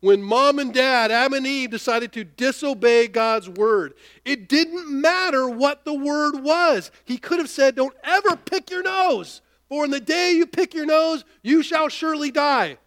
when 0.00 0.22
mom 0.22 0.58
and 0.58 0.72
dad, 0.72 1.10
Adam 1.10 1.34
and 1.34 1.46
Eve, 1.46 1.70
decided 1.70 2.12
to 2.12 2.24
disobey 2.24 3.06
God's 3.06 3.48
word. 3.48 3.94
It 4.24 4.48
didn't 4.48 4.90
matter 4.90 5.48
what 5.48 5.84
the 5.84 5.94
word 5.94 6.42
was. 6.42 6.90
He 7.04 7.18
could 7.18 7.38
have 7.38 7.50
said, 7.50 7.76
Don't 7.76 7.94
ever 8.02 8.36
pick 8.36 8.70
your 8.70 8.82
nose, 8.82 9.42
for 9.68 9.84
in 9.84 9.90
the 9.90 10.00
day 10.00 10.32
you 10.32 10.46
pick 10.46 10.74
your 10.74 10.86
nose, 10.86 11.24
you 11.42 11.62
shall 11.62 11.88
surely 11.88 12.30
die. 12.30 12.78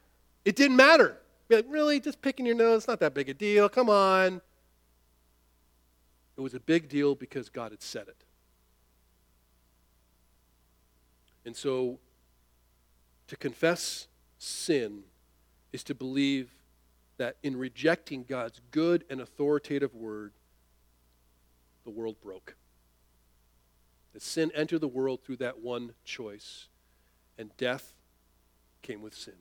It 0.43 0.55
didn't 0.55 0.75
matter. 0.75 1.17
Be 1.47 1.57
Like, 1.57 1.65
really? 1.69 1.99
Just 1.99 2.21
picking 2.21 2.45
your 2.45 2.55
nose? 2.55 2.87
Not 2.87 2.99
that 2.99 3.13
big 3.13 3.29
a 3.29 3.33
deal. 3.33 3.69
Come 3.69 3.89
on. 3.89 4.41
It 6.35 6.41
was 6.41 6.55
a 6.55 6.59
big 6.59 6.89
deal 6.89 7.13
because 7.13 7.49
God 7.49 7.71
had 7.71 7.81
said 7.81 8.07
it. 8.07 8.23
And 11.45 11.55
so 11.55 11.99
to 13.27 13.35
confess 13.35 14.07
sin 14.37 15.03
is 15.71 15.83
to 15.85 15.95
believe 15.95 16.51
that 17.17 17.37
in 17.43 17.55
rejecting 17.55 18.23
God's 18.23 18.59
good 18.71 19.05
and 19.09 19.21
authoritative 19.21 19.93
word, 19.93 20.33
the 21.83 21.89
world 21.89 22.15
broke. 22.21 22.55
That 24.13 24.21
sin 24.21 24.51
entered 24.53 24.81
the 24.81 24.87
world 24.87 25.21
through 25.23 25.37
that 25.37 25.59
one 25.59 25.93
choice, 26.05 26.67
and 27.37 27.55
death 27.57 27.93
came 28.81 29.01
with 29.01 29.13
sin. 29.13 29.33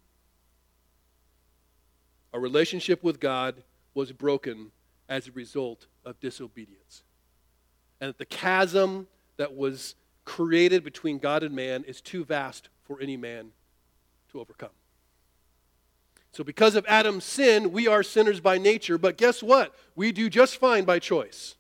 Our 2.33 2.41
relationship 2.41 3.03
with 3.03 3.21
God 3.21 3.63
was 3.95 4.13
broken 4.13 4.71
as 5.09 5.29
a 5.29 5.33
result 5.33 5.87
of 6.05 6.19
disobedience. 6.21 7.03
And 8.01 8.09
that 8.09 8.19
the 8.19 8.25
chasm 8.25 9.07
that 9.37 9.55
was 9.55 9.95
created 10.25 10.85
between 10.85 11.19
God 11.19 11.43
and 11.43 11.55
man 11.55 11.85
is 11.85 12.01
too 12.01 12.25
vast 12.25 12.69
for 12.85 13.01
any 13.01 13.17
man 13.17 13.51
to 14.31 14.41
overcome. 14.41 14.71
So, 16.33 16.43
because 16.43 16.77
of 16.77 16.87
Adam's 16.89 17.25
sin, 17.25 17.73
we 17.73 17.87
are 17.87 18.03
sinners 18.03 18.41
by 18.41 18.57
nature, 18.57 18.97
but 18.97 19.19
guess 19.19 19.43
what? 19.43 19.75
We 19.95 20.13
do 20.13 20.31
just 20.31 20.57
fine 20.57 20.85
by 20.85 20.99
choice. 20.99 21.57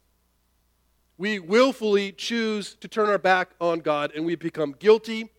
We 1.18 1.38
willfully 1.38 2.12
choose 2.12 2.75
to 2.77 2.88
turn 2.88 3.09
our 3.09 3.18
back 3.18 3.51
on 3.61 3.81
God 3.81 4.12
and 4.14 4.25
we 4.25 4.35
become 4.35 4.75
guilty 4.79 5.31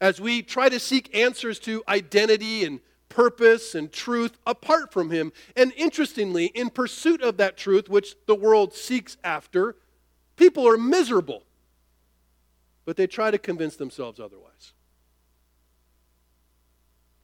as 0.00 0.20
we 0.20 0.42
try 0.42 0.68
to 0.68 0.80
seek 0.80 1.14
answers 1.14 1.58
to 1.60 1.84
identity 1.86 2.64
and 2.64 2.80
purpose 3.08 3.74
and 3.74 3.92
truth 3.92 4.38
apart 4.46 4.92
from 4.92 5.10
Him. 5.10 5.32
And 5.54 5.72
interestingly, 5.76 6.46
in 6.46 6.70
pursuit 6.70 7.20
of 7.20 7.36
that 7.36 7.56
truth, 7.58 7.88
which 7.88 8.16
the 8.26 8.34
world 8.34 8.72
seeks 8.74 9.18
after, 9.22 9.76
people 10.36 10.66
are 10.66 10.78
miserable, 10.78 11.44
but 12.84 12.96
they 12.96 13.06
try 13.06 13.30
to 13.30 13.38
convince 13.38 13.76
themselves 13.76 14.18
otherwise 14.20 14.72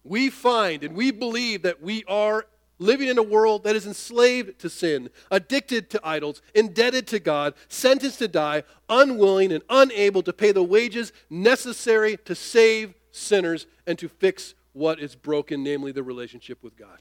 we 0.08 0.30
find 0.30 0.82
and 0.82 0.96
we 0.96 1.10
believe 1.10 1.62
that 1.62 1.82
we 1.82 2.04
are 2.08 2.46
living 2.78 3.08
in 3.08 3.18
a 3.18 3.22
world 3.22 3.64
that 3.64 3.74
is 3.76 3.86
enslaved 3.86 4.58
to 4.60 4.70
sin, 4.70 5.10
addicted 5.30 5.90
to 5.90 6.00
idols, 6.04 6.40
indebted 6.54 7.06
to 7.08 7.18
God, 7.18 7.54
sentenced 7.68 8.20
to 8.20 8.28
die, 8.28 8.62
unwilling 8.88 9.52
and 9.52 9.64
unable 9.68 10.22
to 10.22 10.32
pay 10.32 10.52
the 10.52 10.62
wages 10.62 11.12
necessary 11.28 12.16
to 12.24 12.34
save 12.34 12.94
sinners 13.10 13.66
and 13.86 13.98
to 13.98 14.08
fix 14.08 14.54
what 14.72 15.00
is 15.00 15.16
broken, 15.16 15.64
namely 15.64 15.90
the 15.90 16.04
relationship 16.04 16.62
with 16.62 16.76
God. 16.76 16.98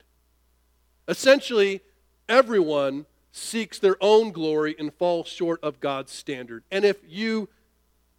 Essentially, 1.07 1.81
everyone 2.27 3.05
seeks 3.31 3.77
their 3.77 3.97
own 4.01 4.31
glory 4.31 4.75
and 4.79 4.91
falls 4.95 5.27
short 5.27 5.63
of 5.63 5.79
God's 5.79 6.11
standard. 6.11 6.63
And 6.71 6.83
if 6.83 6.97
you 7.07 7.49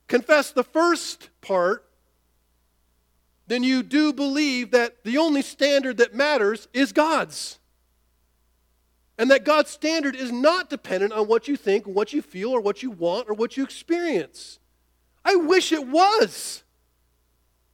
confess 0.09 0.51
the 0.51 0.65
first 0.65 1.29
part, 1.41 1.85
then 3.47 3.63
you 3.63 3.83
do 3.83 4.13
believe 4.13 4.73
that 4.73 5.05
the 5.05 5.19
only 5.19 5.43
standard 5.43 5.99
that 5.99 6.15
matters 6.15 6.69
is 6.73 6.93
God's. 6.93 7.59
And 9.17 9.31
that 9.31 9.45
God's 9.45 9.71
standard 9.71 10.15
is 10.15 10.31
not 10.31 10.71
dependent 10.71 11.13
on 11.13 11.27
what 11.27 11.49
you 11.49 11.57
think, 11.57 11.87
what 11.87 12.13
you 12.13 12.23
feel, 12.23 12.51
or 12.51 12.61
what 12.61 12.83
you 12.83 12.91
want, 12.91 13.29
or 13.29 13.35
what 13.35 13.57
you 13.57 13.65
experience. 13.65 14.59
I 15.25 15.35
wish 15.35 15.73
it 15.73 15.87
was. 15.87 16.63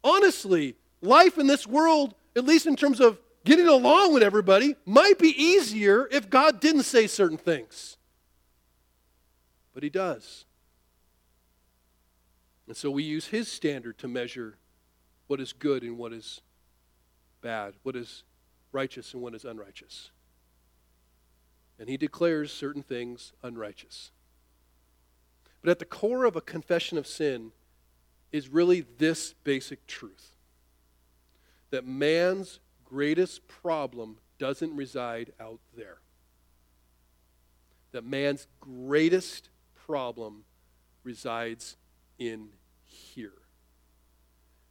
Honestly, 0.03 0.77
life 1.03 1.39
in 1.39 1.47
this 1.47 1.67
world, 1.67 2.15
at 2.35 2.45
least 2.45 2.67
in 2.67 2.77
terms 2.77 3.01
of 3.01 3.19
getting 3.45 3.69
along 3.69 4.15
with 4.15 4.23
everybody, 4.23 4.75
might 4.87 5.19
be 5.19 5.29
easier 5.29 6.09
if 6.11 6.31
God 6.31 6.61
didn't 6.61 6.85
say 6.85 7.07
certain 7.07 7.37
things. 7.37 7.99
But 9.75 9.83
He 9.83 9.91
does. 9.91 10.47
And 12.67 12.77
so 12.77 12.91
we 12.91 13.03
use 13.03 13.27
His 13.27 13.51
standard 13.51 13.99
to 13.99 14.09
measure 14.09 14.59
what 15.27 15.41
is 15.41 15.53
good 15.53 15.83
and 15.83 15.99
what 15.99 16.13
is 16.13 16.41
bad, 17.41 17.75
what 17.83 17.97
is 17.97 18.25
righteous 18.73 19.15
and 19.15 19.23
what 19.23 19.35
is 19.35 19.45
unrighteous. 19.45 20.11
And 21.79 21.89
he 21.89 21.97
declares 21.97 22.53
certain 22.53 22.83
things 22.83 23.33
unrighteous. 23.43 24.11
But 25.61 25.71
at 25.71 25.79
the 25.79 25.85
core 25.85 26.25
of 26.25 26.37
a 26.37 26.41
confession 26.41 26.99
of 26.99 27.07
sin 27.07 27.53
is 28.33 28.49
really 28.49 28.83
this 28.99 29.35
basic 29.45 29.87
truth 29.87 30.37
that 31.71 31.87
man's 31.87 32.61
greatest 32.85 33.49
problem 33.49 34.19
doesn't 34.39 34.77
reside 34.77 35.33
out 35.41 35.59
there. 35.77 35.99
That 37.91 38.05
man's 38.05 38.47
greatest 38.61 39.49
problem 39.75 40.45
resides 41.03 41.77
in 42.19 42.49
here. 42.85 43.33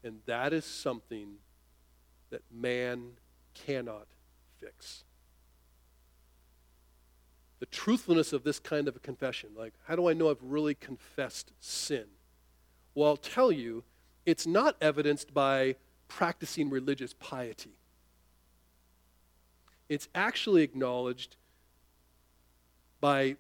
And 0.04 0.20
that 0.26 0.54
is 0.54 0.66
something 0.66 1.36
that 2.30 2.42
man 2.52 3.12
cannot 3.54 4.08
fix. 4.60 5.04
The 7.60 7.66
truthfulness 7.68 8.34
of 8.34 8.44
this 8.44 8.60
kind 8.60 8.88
of 8.88 8.96
a 8.96 9.00
confession, 9.00 9.52
like, 9.56 9.74
how 9.88 9.96
do 9.96 10.10
I 10.10 10.14
know 10.14 10.30
I've 10.30 10.44
really 10.44 10.76
confessed 10.76 11.54
sin? 11.60 12.06
Well, 12.94 13.10
I'll 13.10 13.18
tell 13.18 13.52
you, 13.52 13.84
it's 14.26 14.46
not 14.46 14.76
evidenced 14.82 15.34
by 15.34 15.76
practicing 16.08 16.70
religious 16.70 17.14
piety. 17.14 17.78
It's 19.90 20.10
actually 20.14 20.64
acknowledged 20.64 21.38
by 23.00 23.36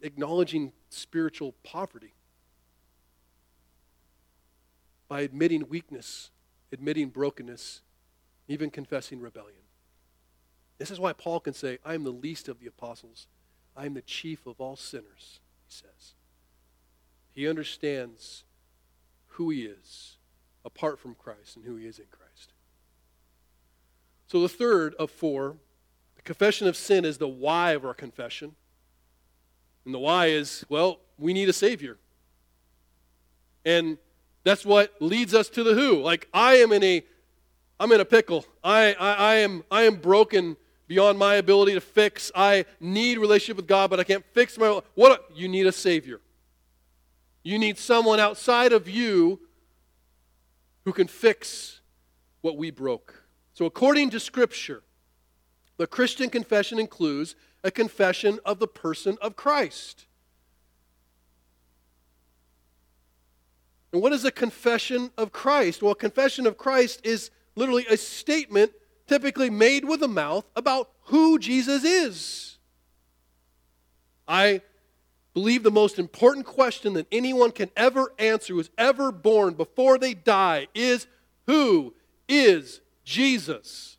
acknowledging 0.00 0.72
spiritual 0.90 1.54
poverty 1.62 2.14
by 5.12 5.20
admitting 5.20 5.68
weakness, 5.68 6.30
admitting 6.72 7.10
brokenness, 7.10 7.82
even 8.48 8.70
confessing 8.70 9.20
rebellion. 9.20 9.60
This 10.78 10.90
is 10.90 10.98
why 10.98 11.12
Paul 11.12 11.38
can 11.38 11.52
say, 11.52 11.76
I 11.84 11.92
am 11.92 12.02
the 12.02 12.10
least 12.10 12.48
of 12.48 12.60
the 12.60 12.66
apostles. 12.66 13.26
I 13.76 13.84
am 13.84 13.92
the 13.92 14.00
chief 14.00 14.46
of 14.46 14.58
all 14.58 14.74
sinners, 14.74 15.40
he 15.66 15.70
says. 15.70 16.14
He 17.30 17.46
understands 17.46 18.44
who 19.26 19.50
he 19.50 19.66
is 19.66 20.16
apart 20.64 20.98
from 20.98 21.14
Christ 21.14 21.56
and 21.56 21.66
who 21.66 21.76
he 21.76 21.86
is 21.86 21.98
in 21.98 22.06
Christ. 22.10 22.54
So, 24.28 24.40
the 24.40 24.48
third 24.48 24.94
of 24.94 25.10
four, 25.10 25.56
the 26.16 26.22
confession 26.22 26.68
of 26.68 26.74
sin, 26.74 27.04
is 27.04 27.18
the 27.18 27.28
why 27.28 27.72
of 27.72 27.84
our 27.84 27.92
confession. 27.92 28.54
And 29.84 29.92
the 29.92 29.98
why 29.98 30.28
is, 30.28 30.64
well, 30.70 31.00
we 31.18 31.34
need 31.34 31.50
a 31.50 31.52
Savior. 31.52 31.98
And 33.66 33.98
that's 34.44 34.64
what 34.64 34.94
leads 35.00 35.34
us 35.34 35.48
to 35.50 35.62
the 35.62 35.74
who. 35.74 36.00
Like 36.00 36.28
I 36.32 36.54
am 36.54 36.72
in 36.72 36.82
a 36.82 37.04
I'm 37.78 37.90
in 37.92 38.00
a 38.00 38.04
pickle. 38.04 38.44
I, 38.62 38.94
I, 38.94 39.12
I 39.14 39.34
am 39.36 39.64
I 39.70 39.82
am 39.82 39.96
broken 39.96 40.56
beyond 40.88 41.18
my 41.18 41.36
ability 41.36 41.74
to 41.74 41.80
fix. 41.80 42.30
I 42.34 42.64
need 42.80 43.18
relationship 43.18 43.56
with 43.56 43.66
God, 43.66 43.90
but 43.90 43.98
I 43.98 44.04
can't 44.04 44.24
fix 44.32 44.58
my 44.58 44.80
what 44.94 45.30
you 45.34 45.48
need 45.48 45.66
a 45.66 45.72
savior. 45.72 46.20
You 47.42 47.58
need 47.58 47.78
someone 47.78 48.20
outside 48.20 48.72
of 48.72 48.88
you 48.88 49.40
who 50.84 50.92
can 50.92 51.08
fix 51.08 51.80
what 52.40 52.56
we 52.56 52.70
broke. 52.70 53.24
So 53.54 53.66
according 53.66 54.10
to 54.10 54.20
scripture, 54.20 54.82
the 55.76 55.86
Christian 55.86 56.30
confession 56.30 56.78
includes 56.78 57.34
a 57.64 57.70
confession 57.70 58.38
of 58.44 58.58
the 58.58 58.68
person 58.68 59.16
of 59.20 59.36
Christ. 59.36 60.06
And 63.92 64.00
what 64.00 64.12
is 64.12 64.24
a 64.24 64.30
confession 64.30 65.10
of 65.18 65.32
Christ? 65.32 65.82
Well, 65.82 65.92
a 65.92 65.96
confession 65.96 66.46
of 66.46 66.56
Christ 66.56 67.00
is 67.04 67.30
literally 67.54 67.86
a 67.88 67.96
statement 67.96 68.72
typically 69.06 69.50
made 69.50 69.84
with 69.84 70.00
the 70.00 70.08
mouth 70.08 70.46
about 70.56 70.90
who 71.04 71.38
Jesus 71.38 71.84
is. 71.84 72.58
I 74.26 74.62
believe 75.34 75.62
the 75.62 75.70
most 75.70 75.98
important 75.98 76.46
question 76.46 76.94
that 76.94 77.06
anyone 77.12 77.50
can 77.50 77.70
ever 77.76 78.12
answer 78.18 78.54
who 78.54 78.60
is 78.60 78.70
ever 78.78 79.12
born 79.12 79.54
before 79.54 79.98
they 79.98 80.14
die 80.14 80.68
is 80.74 81.06
who 81.46 81.94
is 82.28 82.80
Jesus? 83.04 83.98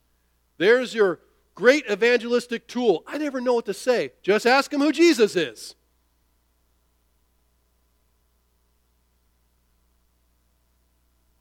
There's 0.57 0.95
your 0.95 1.19
great 1.55 1.85
evangelistic 1.89 2.67
tool. 2.67 3.03
I 3.05 3.17
never 3.17 3.41
know 3.41 3.53
what 3.53 3.65
to 3.65 3.73
say. 3.73 4.13
Just 4.23 4.47
ask 4.47 4.71
him 4.73 4.79
who 4.79 4.91
Jesus 4.91 5.35
is. 5.35 5.75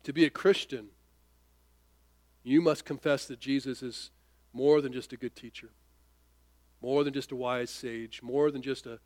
To 0.04 0.12
be 0.12 0.24
a 0.24 0.30
Christian, 0.30 0.88
you 2.42 2.60
must 2.60 2.84
confess 2.84 3.26
that 3.26 3.38
Jesus 3.38 3.82
is 3.82 4.10
more 4.52 4.80
than 4.80 4.92
just 4.92 5.12
a 5.12 5.16
good 5.16 5.36
teacher, 5.36 5.70
more 6.80 7.04
than 7.04 7.12
just 7.12 7.32
a 7.32 7.36
wise 7.36 7.70
sage, 7.70 8.20
more 8.22 8.50
than 8.50 8.62
just 8.62 8.86
a 8.86 8.98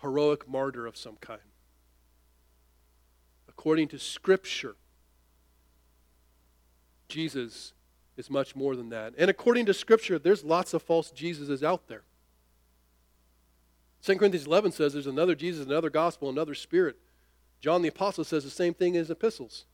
heroic 0.00 0.48
martyr 0.48 0.86
of 0.86 0.96
some 0.96 1.16
kind. 1.20 1.40
According 3.48 3.88
to 3.88 3.98
Scripture, 3.98 4.76
Jesus 7.08 7.72
is 8.16 8.30
much 8.30 8.54
more 8.54 8.76
than 8.76 8.90
that. 8.90 9.14
And 9.18 9.28
according 9.28 9.66
to 9.66 9.74
Scripture, 9.74 10.18
there's 10.18 10.44
lots 10.44 10.72
of 10.72 10.82
false 10.82 11.10
Jesuses 11.10 11.62
out 11.62 11.88
there. 11.88 12.02
2 14.02 14.16
Corinthians 14.16 14.46
11 14.46 14.72
says 14.72 14.92
there's 14.92 15.06
another 15.06 15.34
Jesus, 15.34 15.66
another 15.66 15.90
gospel, 15.90 16.30
another 16.30 16.54
spirit. 16.54 16.96
John 17.60 17.82
the 17.82 17.88
Apostle 17.88 18.24
says 18.24 18.44
the 18.44 18.50
same 18.50 18.72
thing 18.72 18.94
in 18.94 19.00
his 19.00 19.10
epistles. 19.10 19.66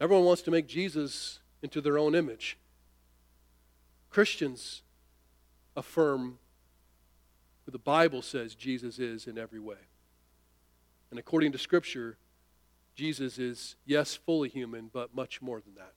Everyone 0.00 0.24
wants 0.24 0.42
to 0.42 0.50
make 0.50 0.66
Jesus 0.66 1.40
into 1.62 1.80
their 1.80 1.98
own 1.98 2.14
image. 2.14 2.58
Christians 4.10 4.82
affirm 5.76 6.38
who 7.64 7.72
the 7.72 7.78
Bible 7.78 8.22
says 8.22 8.54
Jesus 8.54 8.98
is 8.98 9.26
in 9.26 9.38
every 9.38 9.60
way. 9.60 9.76
And 11.10 11.18
according 11.18 11.52
to 11.52 11.58
Scripture, 11.58 12.18
Jesus 12.94 13.38
is, 13.38 13.76
yes, 13.84 14.14
fully 14.14 14.48
human, 14.48 14.90
but 14.92 15.14
much 15.14 15.42
more 15.42 15.60
than 15.60 15.74
that. 15.74 15.92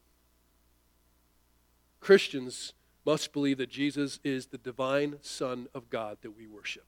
Christians 2.00 2.74
must 3.06 3.34
believe 3.34 3.58
that 3.58 3.70
Jesus 3.70 4.20
is 4.24 4.48
the 4.48 4.58
divine 4.58 5.18
Son 5.22 5.68
of 5.74 5.90
God 5.90 6.18
that 6.22 6.32
we 6.32 6.48
worship. 6.48 6.86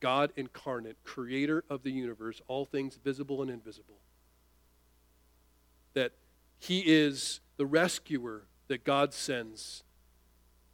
God 0.00 0.32
incarnate, 0.36 0.96
creator 1.04 1.64
of 1.68 1.82
the 1.82 1.90
universe, 1.90 2.40
all 2.46 2.64
things 2.64 2.96
visible 3.02 3.42
and 3.42 3.50
invisible. 3.50 3.98
That 5.94 6.12
he 6.64 6.80
is 6.80 7.40
the 7.58 7.66
rescuer 7.66 8.44
that 8.68 8.84
God 8.84 9.12
sends 9.12 9.82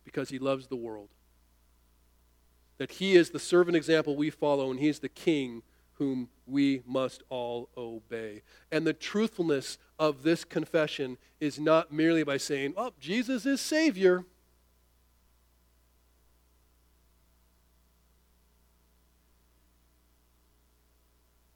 because 0.04 0.28
he 0.30 0.38
loves 0.38 0.68
the 0.68 0.76
world. 0.76 1.08
That 2.78 2.92
he 2.92 3.14
is 3.14 3.30
the 3.30 3.40
servant 3.40 3.76
example 3.76 4.16
we 4.16 4.30
follow, 4.30 4.70
and 4.70 4.78
he 4.78 4.88
is 4.88 5.00
the 5.00 5.08
king 5.08 5.62
whom 5.94 6.28
we 6.46 6.82
must 6.86 7.22
all 7.28 7.68
obey. 7.76 8.42
And 8.70 8.86
the 8.86 8.92
truthfulness 8.92 9.78
of 9.98 10.22
this 10.22 10.44
confession 10.44 11.18
is 11.40 11.58
not 11.58 11.92
merely 11.92 12.22
by 12.22 12.36
saying, 12.36 12.74
Oh, 12.76 12.92
Jesus 12.98 13.44
is 13.44 13.60
Savior. 13.60 14.24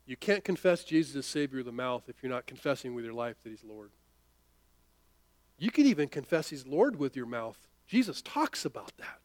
You 0.07 0.17
can't 0.17 0.45
confess 0.45 0.85
Jesus 0.85 1.17
as 1.17 1.25
Savior 1.25 1.59
with 1.59 1.67
the 1.67 1.73
mouth 1.73 2.03
if 2.09 2.17
you're 2.23 2.31
not 2.31 2.47
confessing 2.47 2.95
with 2.95 3.05
your 3.05 3.15
life 3.15 3.37
that 3.43 3.51
He's 3.51 3.65
Lord. 3.65 3.91
You 5.59 5.71
can 5.71 5.87
even 5.87 6.09
confess 6.09 6.51
He's 6.51 6.67
Lord 6.67 6.97
with 6.97 7.17
your 7.17 7.27
mouth. 7.27 7.59
Jesus 7.87 8.23
talks 8.23 8.65
about 8.65 8.93
that. 8.99 9.21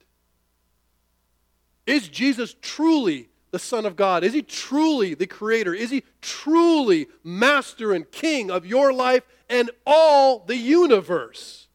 Is 1.86 2.08
Jesus 2.08 2.56
truly 2.62 3.30
the 3.52 3.60
Son 3.60 3.86
of 3.86 3.96
God? 3.96 4.24
Is 4.24 4.34
He 4.34 4.42
truly 4.42 5.15
the 5.15 5.28
Creator? 5.28 5.74
Is 5.74 5.89
He 5.89 6.04
truly 6.22 7.08
Master 7.24 7.94
and 7.94 8.10
King 8.12 8.52
of 8.52 8.65
your 8.65 8.94
life 8.94 9.24
and 9.50 9.72
all 9.86 10.39
the 10.39 10.56
universe? 10.56 11.68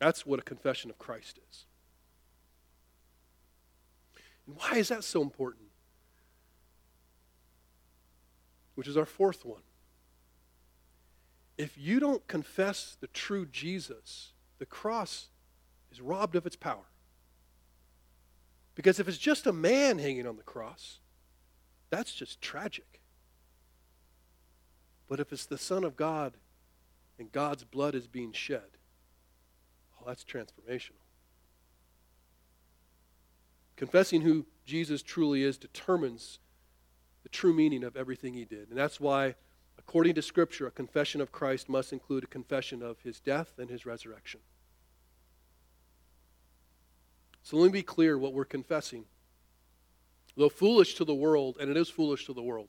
That's 0.00 0.26
what 0.26 0.40
a 0.40 0.42
confession 0.42 0.90
of 0.90 0.98
Christ 0.98 1.38
is. 1.48 1.64
And 4.48 4.56
why 4.56 4.78
is 4.78 4.88
that 4.88 5.04
so 5.04 5.22
important? 5.22 5.66
Which 8.74 8.88
is 8.88 8.96
our 8.96 9.06
fourth 9.06 9.44
one. 9.44 9.62
If 11.58 11.76
you 11.76 12.00
don't 12.00 12.26
confess 12.26 12.96
the 13.00 13.06
true 13.08 13.46
Jesus, 13.46 14.32
the 14.58 14.66
cross 14.66 15.28
is 15.90 16.00
robbed 16.00 16.36
of 16.36 16.46
its 16.46 16.56
power. 16.56 16.86
Because 18.74 18.98
if 18.98 19.06
it's 19.08 19.18
just 19.18 19.46
a 19.46 19.52
man 19.52 19.98
hanging 19.98 20.26
on 20.26 20.36
the 20.36 20.42
cross, 20.42 21.00
that's 21.90 22.14
just 22.14 22.40
tragic. 22.40 23.00
But 25.08 25.20
if 25.20 25.32
it's 25.32 25.44
the 25.44 25.58
Son 25.58 25.84
of 25.84 25.94
God 25.94 26.38
and 27.18 27.30
God's 27.30 27.64
blood 27.64 27.94
is 27.94 28.06
being 28.06 28.32
shed, 28.32 28.78
oh, 30.00 30.04
that's 30.06 30.24
transformational. 30.24 31.02
Confessing 33.76 34.22
who 34.22 34.46
Jesus 34.64 35.02
truly 35.02 35.42
is 35.42 35.58
determines 35.58 36.38
the 37.24 37.28
true 37.28 37.52
meaning 37.52 37.84
of 37.84 37.96
everything 37.96 38.32
he 38.32 38.44
did. 38.44 38.68
And 38.70 38.78
that's 38.78 39.00
why, 39.00 39.34
according 39.86 40.14
to 40.14 40.22
Scripture, 40.22 40.66
a 40.66 40.70
confession 40.70 41.20
of 41.20 41.32
Christ 41.32 41.68
must 41.68 41.92
include 41.92 42.24
a 42.24 42.28
confession 42.28 42.82
of 42.82 43.00
his 43.00 43.20
death 43.20 43.54
and 43.58 43.68
his 43.68 43.84
resurrection. 43.84 44.40
So 47.42 47.56
let 47.56 47.66
me 47.66 47.72
be 47.72 47.82
clear 47.82 48.16
what 48.16 48.32
we're 48.32 48.44
confessing. 48.44 49.04
Though 50.36 50.48
foolish 50.48 50.94
to 50.94 51.04
the 51.04 51.14
world, 51.14 51.56
and 51.60 51.70
it 51.70 51.76
is 51.76 51.88
foolish 51.88 52.26
to 52.26 52.32
the 52.32 52.42
world, 52.42 52.68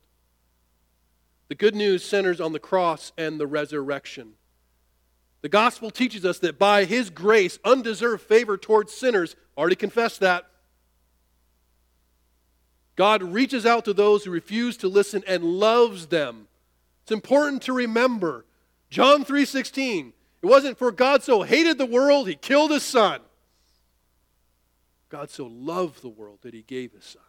the 1.48 1.56
good 1.56 1.76
news 1.76 2.04
centers 2.04 2.42
on 2.42 2.52
the 2.52 2.60
cross 2.60 3.12
and 3.18 3.40
the 3.40 3.48
resurrection. 3.48 4.34
The 5.42 5.50
gospel 5.50 5.92
teaches 5.92 6.26
us 6.26 6.40
that 6.40 6.58
by 6.58 6.86
his 6.86 7.10
grace, 7.10 7.60
undeserved 7.64 8.24
favor 8.24 8.58
towards 8.58 8.94
sinners, 8.94 9.36
already 9.58 9.76
confessed 9.76 10.20
that, 10.22 10.46
God 12.96 13.24
reaches 13.24 13.66
out 13.66 13.86
to 13.86 13.94
those 13.94 14.24
who 14.24 14.32
refuse 14.32 14.78
to 14.78 14.88
listen 14.88 15.24
and 15.28 15.44
loves 15.44 16.08
them. 16.08 16.48
It's 17.04 17.12
important 17.12 17.62
to 17.64 17.74
remember. 17.74 18.46
John 18.90 19.26
3:16. 19.26 20.14
It 20.42 20.46
wasn't 20.46 20.78
for 20.78 20.92
God 20.92 21.24
so 21.24 21.44
hated 21.44 21.78
the 21.78 21.86
world 21.86 22.28
he 22.28 22.36
killed 22.36 22.72
his 22.72 22.84
son. 22.84 23.22
God 25.10 25.30
so 25.30 25.46
loved 25.46 26.02
the 26.02 26.10
world 26.10 26.40
that 26.42 26.54
he 26.54 26.64
gave 26.64 26.92
his 26.94 27.06
son. 27.06 27.22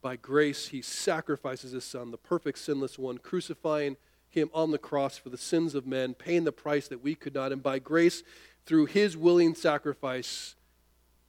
By 0.00 0.16
grace 0.16 0.68
he 0.68 0.82
sacrifices 0.82 1.72
his 1.72 1.84
son, 1.84 2.10
the 2.10 2.18
perfect 2.18 2.58
sinless 2.58 2.98
one, 2.98 3.18
crucifying 3.18 3.96
him 4.28 4.50
on 4.52 4.70
the 4.70 4.78
cross 4.78 5.16
for 5.16 5.30
the 5.30 5.38
sins 5.38 5.74
of 5.74 5.86
men, 5.86 6.14
paying 6.14 6.44
the 6.44 6.52
price 6.52 6.88
that 6.88 7.02
we 7.02 7.14
could 7.14 7.34
not, 7.34 7.52
and 7.52 7.62
by 7.62 7.78
grace 7.78 8.22
through 8.66 8.86
his 8.86 9.16
willing 9.16 9.54
sacrifice 9.54 10.56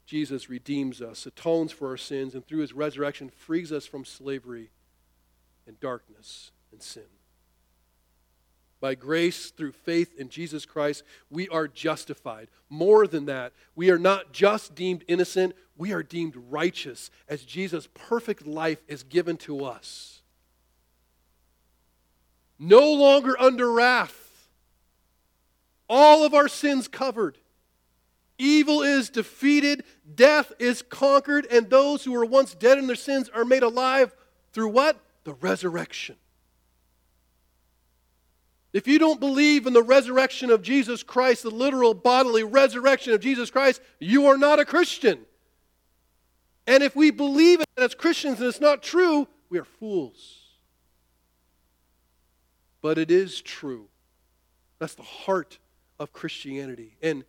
Jesus 0.06 0.50
redeems 0.50 1.02
us, 1.02 1.26
atones 1.26 1.72
for 1.72 1.90
our 1.90 1.98
sins, 1.98 2.36
and 2.36 2.46
through 2.46 2.60
his 2.60 2.74
resurrection 2.74 3.30
frees 3.30 3.72
us 3.72 3.86
from 3.86 4.06
slavery 4.06 4.72
and 5.68 5.80
darkness 5.80 6.52
and 6.72 6.82
sin. 6.82 7.04
By 8.82 8.94
grace, 8.94 9.50
through 9.52 9.72
faith 9.72 10.14
in 10.18 10.30
Jesus 10.30 10.66
Christ, 10.66 11.04
we 11.30 11.48
are 11.50 11.68
justified. 11.68 12.50
More 12.70 13.08
than 13.08 13.26
that, 13.26 13.54
we 13.76 13.90
are 13.90 13.98
not 13.98 14.32
just 14.32 14.76
deemed 14.76 15.04
innocent, 15.08 15.56
we 15.78 15.92
are 15.92 16.04
deemed 16.04 16.36
righteous 16.50 17.10
as 17.28 17.44
Jesus' 17.44 17.88
perfect 17.94 18.46
life 18.46 18.84
is 18.88 19.04
given 19.04 19.38
to 19.38 19.66
us. 19.66 20.22
No 22.60 22.94
longer 22.94 23.40
under 23.40 23.72
wrath, 23.72 24.50
all 25.90 26.26
of 26.26 26.34
our 26.34 26.48
sins 26.48 26.88
covered. 26.88 27.38
Evil 28.38 28.82
is 28.82 29.10
defeated, 29.10 29.84
death 30.14 30.52
is 30.60 30.82
conquered, 30.82 31.48
and 31.50 31.70
those 31.70 32.04
who 32.04 32.12
were 32.12 32.26
once 32.26 32.54
dead 32.54 32.78
in 32.78 32.88
their 32.88 32.96
sins 32.96 33.30
are 33.30 33.46
made 33.46 33.64
alive 33.64 34.14
through 34.52 34.70
what? 34.70 35.00
The 35.26 35.34
resurrection. 35.34 36.16
If 38.72 38.88
you 38.88 39.00
don't 39.00 39.20
believe 39.20 39.68
in 39.68 39.74
the 39.74 39.84
resurrection 39.84 40.50
of 40.50 40.62
Jesus 40.62 41.02
Christ, 41.02 41.44
the 41.44 41.50
literal 41.50 41.94
bodily 41.94 42.44
resurrection 42.44 43.14
of 43.14 43.22
Jesus 43.22 43.50
Christ, 43.50 43.82
you 44.00 44.28
are 44.28 44.38
not 44.38 44.60
a 44.60 44.66
Christian. 44.66 45.20
And 46.68 46.84
if 46.84 46.96
we 46.96 47.12
believe 47.12 47.62
it 47.62 47.68
as 47.78 47.96
Christians 47.96 48.40
and 48.40 48.50
it's 48.50 48.60
not 48.60 48.84
true, 48.84 49.28
we 49.50 49.60
are 49.60 49.66
fools. 49.66 50.42
But 52.82 52.98
it 52.98 53.12
is 53.12 53.42
true. 53.42 53.88
That's 54.80 54.96
the 54.96 55.04
heart 55.04 55.58
of 56.00 56.12
Christianity. 56.12 56.98
And 57.02 57.24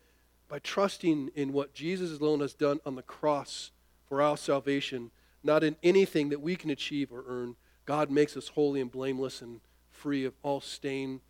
by 0.48 0.58
trusting 0.58 1.30
in 1.34 1.52
what 1.52 1.74
Jesus 1.74 2.18
alone 2.18 2.40
has 2.40 2.54
done 2.54 2.80
on 2.84 2.94
the 2.94 3.02
cross 3.02 3.70
for 4.08 4.22
our 4.22 4.36
salvation, 4.36 5.10
not 5.42 5.64
in 5.64 5.76
anything 5.82 6.30
that 6.30 6.40
we 6.40 6.56
can 6.56 6.70
achieve 6.70 7.12
or 7.12 7.24
earn. 7.26 7.56
God 7.86 8.10
makes 8.10 8.36
us 8.36 8.48
holy 8.48 8.80
and 8.80 8.90
blameless 8.90 9.40
and 9.40 9.60
free 9.90 10.24
of 10.24 10.34
all 10.42 10.60
stain 10.60 11.20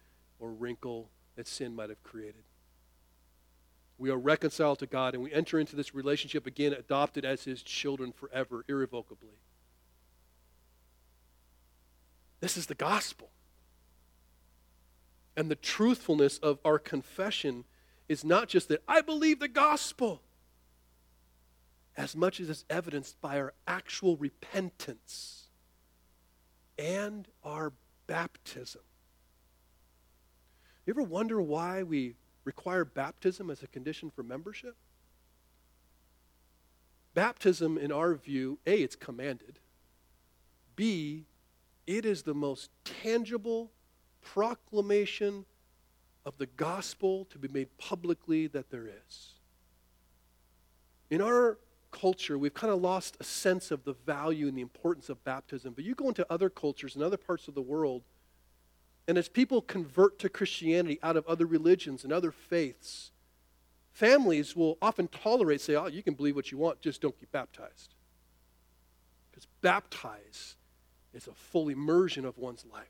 or 0.40 0.50
wrinkle 0.50 1.10
that 1.36 1.46
sin 1.46 1.76
might 1.76 1.90
have 1.90 2.02
created. 2.02 2.42
We 3.98 4.10
are 4.10 4.18
reconciled 4.18 4.78
to 4.80 4.86
God 4.86 5.14
and 5.14 5.22
we 5.22 5.32
enter 5.32 5.60
into 5.60 5.76
this 5.76 5.94
relationship 5.94 6.46
again, 6.46 6.72
adopted 6.72 7.24
as 7.24 7.44
His 7.44 7.62
children 7.62 8.12
forever, 8.12 8.64
irrevocably. 8.68 9.38
This 12.40 12.56
is 12.56 12.66
the 12.66 12.74
gospel. 12.74 13.30
And 15.36 15.50
the 15.50 15.56
truthfulness 15.56 16.38
of 16.38 16.58
our 16.64 16.78
confession 16.78 17.64
is 18.08 18.24
not 18.24 18.48
just 18.48 18.68
that 18.68 18.82
I 18.88 19.02
believe 19.02 19.40
the 19.40 19.48
gospel, 19.48 20.22
as 21.96 22.16
much 22.16 22.40
as 22.40 22.48
it's 22.48 22.64
evidenced 22.70 23.20
by 23.20 23.38
our 23.38 23.52
actual 23.66 24.16
repentance 24.16 25.45
and 26.78 27.28
our 27.44 27.72
baptism. 28.06 28.82
You 30.84 30.92
ever 30.92 31.02
wonder 31.02 31.40
why 31.42 31.82
we 31.82 32.14
require 32.44 32.84
baptism 32.84 33.50
as 33.50 33.62
a 33.62 33.66
condition 33.66 34.10
for 34.10 34.22
membership? 34.22 34.76
Baptism, 37.14 37.78
in 37.78 37.90
our 37.90 38.14
view, 38.14 38.58
A, 38.66 38.82
it's 38.82 38.94
commanded. 38.94 39.58
B, 40.76 41.24
it 41.86 42.04
is 42.04 42.22
the 42.22 42.34
most 42.34 42.70
tangible 42.84 43.72
proclamation 44.22 45.46
of 46.24 46.36
the 46.38 46.46
gospel 46.46 47.24
to 47.30 47.38
be 47.38 47.48
made 47.48 47.76
publicly 47.78 48.46
that 48.48 48.70
there 48.70 48.86
is. 48.86 49.34
In 51.08 51.20
our 51.20 51.58
culture, 52.00 52.36
we've 52.36 52.54
kind 52.54 52.72
of 52.72 52.80
lost 52.80 53.16
a 53.20 53.24
sense 53.24 53.70
of 53.70 53.84
the 53.84 53.94
value 53.94 54.48
and 54.48 54.56
the 54.56 54.62
importance 54.62 55.08
of 55.08 55.22
baptism. 55.24 55.72
But 55.74 55.84
you 55.84 55.94
go 55.94 56.08
into 56.08 56.26
other 56.30 56.50
cultures 56.50 56.94
and 56.94 57.02
other 57.02 57.16
parts 57.16 57.48
of 57.48 57.54
the 57.54 57.62
world, 57.62 58.02
and 59.08 59.16
as 59.16 59.28
people 59.28 59.62
convert 59.62 60.18
to 60.18 60.28
Christianity 60.28 60.98
out 61.02 61.16
of 61.16 61.26
other 61.26 61.46
religions 61.46 62.04
and 62.04 62.12
other 62.12 62.32
faiths, 62.32 63.12
families 63.92 64.54
will 64.54 64.76
often 64.82 65.08
tolerate, 65.08 65.60
say, 65.60 65.74
oh, 65.74 65.86
you 65.86 66.02
can 66.02 66.14
believe 66.14 66.36
what 66.36 66.52
you 66.52 66.58
want, 66.58 66.80
just 66.80 67.00
don't 67.00 67.18
get 67.18 67.32
baptized. 67.32 67.94
Because 69.30 69.46
baptize 69.62 70.56
is 71.14 71.26
a 71.26 71.32
full 71.32 71.68
immersion 71.68 72.24
of 72.24 72.36
one's 72.36 72.66
life. 72.70 72.86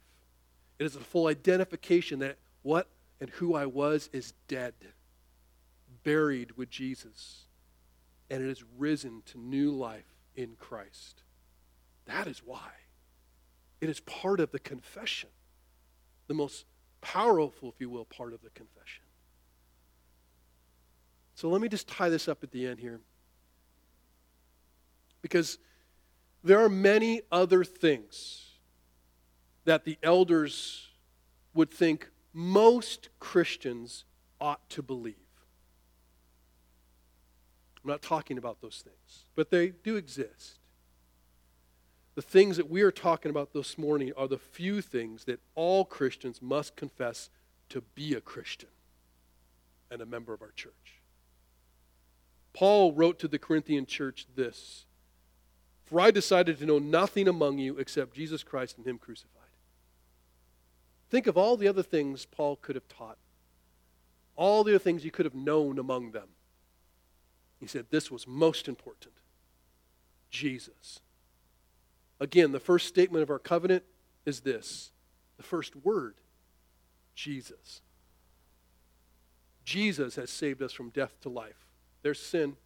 It 0.78 0.84
is 0.84 0.96
a 0.96 1.00
full 1.00 1.28
identification 1.28 2.18
that 2.20 2.38
what 2.62 2.88
and 3.20 3.30
who 3.30 3.54
I 3.54 3.66
was 3.66 4.10
is 4.12 4.34
dead, 4.48 4.74
buried 6.02 6.56
with 6.56 6.70
Jesus, 6.70 7.45
and 8.30 8.42
it 8.42 8.48
has 8.48 8.64
risen 8.76 9.22
to 9.26 9.38
new 9.38 9.70
life 9.70 10.16
in 10.34 10.56
Christ. 10.58 11.22
That 12.06 12.26
is 12.26 12.42
why. 12.44 12.70
It 13.80 13.88
is 13.88 14.00
part 14.00 14.40
of 14.40 14.52
the 14.52 14.58
confession. 14.58 15.30
the 16.26 16.34
most 16.34 16.64
powerful, 17.00 17.68
if 17.68 17.80
you 17.80 17.88
will, 17.88 18.04
part 18.04 18.32
of 18.32 18.42
the 18.42 18.50
confession. 18.50 19.04
So 21.34 21.48
let 21.48 21.60
me 21.60 21.68
just 21.68 21.86
tie 21.86 22.08
this 22.08 22.28
up 22.28 22.42
at 22.42 22.50
the 22.50 22.66
end 22.66 22.80
here. 22.80 23.00
Because 25.22 25.58
there 26.42 26.58
are 26.60 26.68
many 26.68 27.22
other 27.30 27.62
things 27.62 28.46
that 29.64 29.84
the 29.84 29.98
elders 30.02 30.88
would 31.54 31.70
think 31.70 32.10
most 32.32 33.08
Christians 33.18 34.04
ought 34.40 34.68
to 34.70 34.82
believe. 34.82 35.25
I'm 37.86 37.92
not 37.92 38.02
talking 38.02 38.36
about 38.36 38.60
those 38.60 38.82
things, 38.82 39.26
but 39.36 39.52
they 39.52 39.68
do 39.68 39.94
exist. 39.94 40.58
The 42.16 42.22
things 42.22 42.56
that 42.56 42.68
we 42.68 42.82
are 42.82 42.90
talking 42.90 43.30
about 43.30 43.52
this 43.52 43.78
morning 43.78 44.12
are 44.16 44.26
the 44.26 44.38
few 44.38 44.80
things 44.80 45.26
that 45.26 45.38
all 45.54 45.84
Christians 45.84 46.42
must 46.42 46.74
confess 46.74 47.30
to 47.68 47.82
be 47.94 48.14
a 48.14 48.20
Christian 48.20 48.70
and 49.88 50.02
a 50.02 50.06
member 50.06 50.34
of 50.34 50.42
our 50.42 50.50
church. 50.50 51.00
Paul 52.52 52.92
wrote 52.92 53.20
to 53.20 53.28
the 53.28 53.38
Corinthian 53.38 53.86
church 53.86 54.26
this 54.34 54.84
For 55.84 56.00
I 56.00 56.10
decided 56.10 56.58
to 56.58 56.66
know 56.66 56.80
nothing 56.80 57.28
among 57.28 57.58
you 57.58 57.78
except 57.78 58.16
Jesus 58.16 58.42
Christ 58.42 58.78
and 58.78 58.86
Him 58.86 58.98
crucified. 58.98 59.42
Think 61.08 61.28
of 61.28 61.36
all 61.36 61.56
the 61.56 61.68
other 61.68 61.84
things 61.84 62.26
Paul 62.26 62.56
could 62.56 62.74
have 62.74 62.88
taught, 62.88 63.18
all 64.34 64.64
the 64.64 64.72
other 64.72 64.80
things 64.80 65.04
you 65.04 65.12
could 65.12 65.24
have 65.24 65.36
known 65.36 65.78
among 65.78 66.10
them. 66.10 66.30
He 67.58 67.66
said 67.66 67.86
this 67.90 68.10
was 68.10 68.26
most 68.26 68.68
important 68.68 69.14
Jesus. 70.30 71.00
Again, 72.20 72.52
the 72.52 72.60
first 72.60 72.86
statement 72.86 73.22
of 73.22 73.30
our 73.30 73.38
covenant 73.38 73.84
is 74.24 74.40
this 74.40 74.90
the 75.36 75.42
first 75.42 75.76
word 75.76 76.14
Jesus. 77.14 77.80
Jesus 79.64 80.16
has 80.16 80.30
saved 80.30 80.62
us 80.62 80.72
from 80.72 80.90
death 80.90 81.20
to 81.22 81.28
life 81.28 81.66
their 82.02 82.14
sin. 82.14 82.56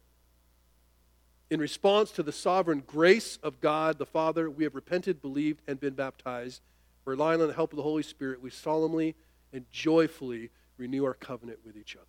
In 1.49 1.59
response 1.59 2.11
to 2.11 2.23
the 2.23 2.31
sovereign 2.31 2.83
grace 2.85 3.37
of 3.41 3.59
God 3.59 3.97
the 3.97 4.05
Father, 4.05 4.49
we 4.49 4.63
have 4.63 4.75
repented, 4.75 5.21
believed, 5.21 5.61
and 5.67 5.79
been 5.79 5.95
baptized. 5.95 6.61
Relying 7.03 7.41
on 7.41 7.47
the 7.47 7.53
help 7.55 7.73
of 7.73 7.77
the 7.77 7.83
Holy 7.83 8.03
Spirit, 8.03 8.41
we 8.41 8.51
solemnly 8.51 9.15
and 9.51 9.65
joyfully 9.71 10.51
renew 10.77 11.03
our 11.03 11.15
covenant 11.15 11.59
with 11.65 11.75
each 11.75 11.95
other. 11.95 12.05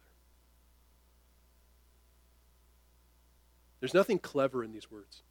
There's 3.83 3.93
nothing 3.93 4.19
clever 4.19 4.63
in 4.63 4.73
these 4.73 4.91
words. 4.91 5.23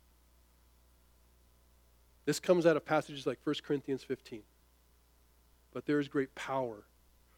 This 2.25 2.39
comes 2.39 2.67
out 2.67 2.77
of 2.77 2.85
passages 2.85 3.25
like 3.25 3.39
1 3.43 3.55
Corinthians 3.63 4.03
15. 4.03 4.43
But 5.73 5.87
there 5.87 5.99
is 5.99 6.07
great 6.07 6.35
power 6.35 6.83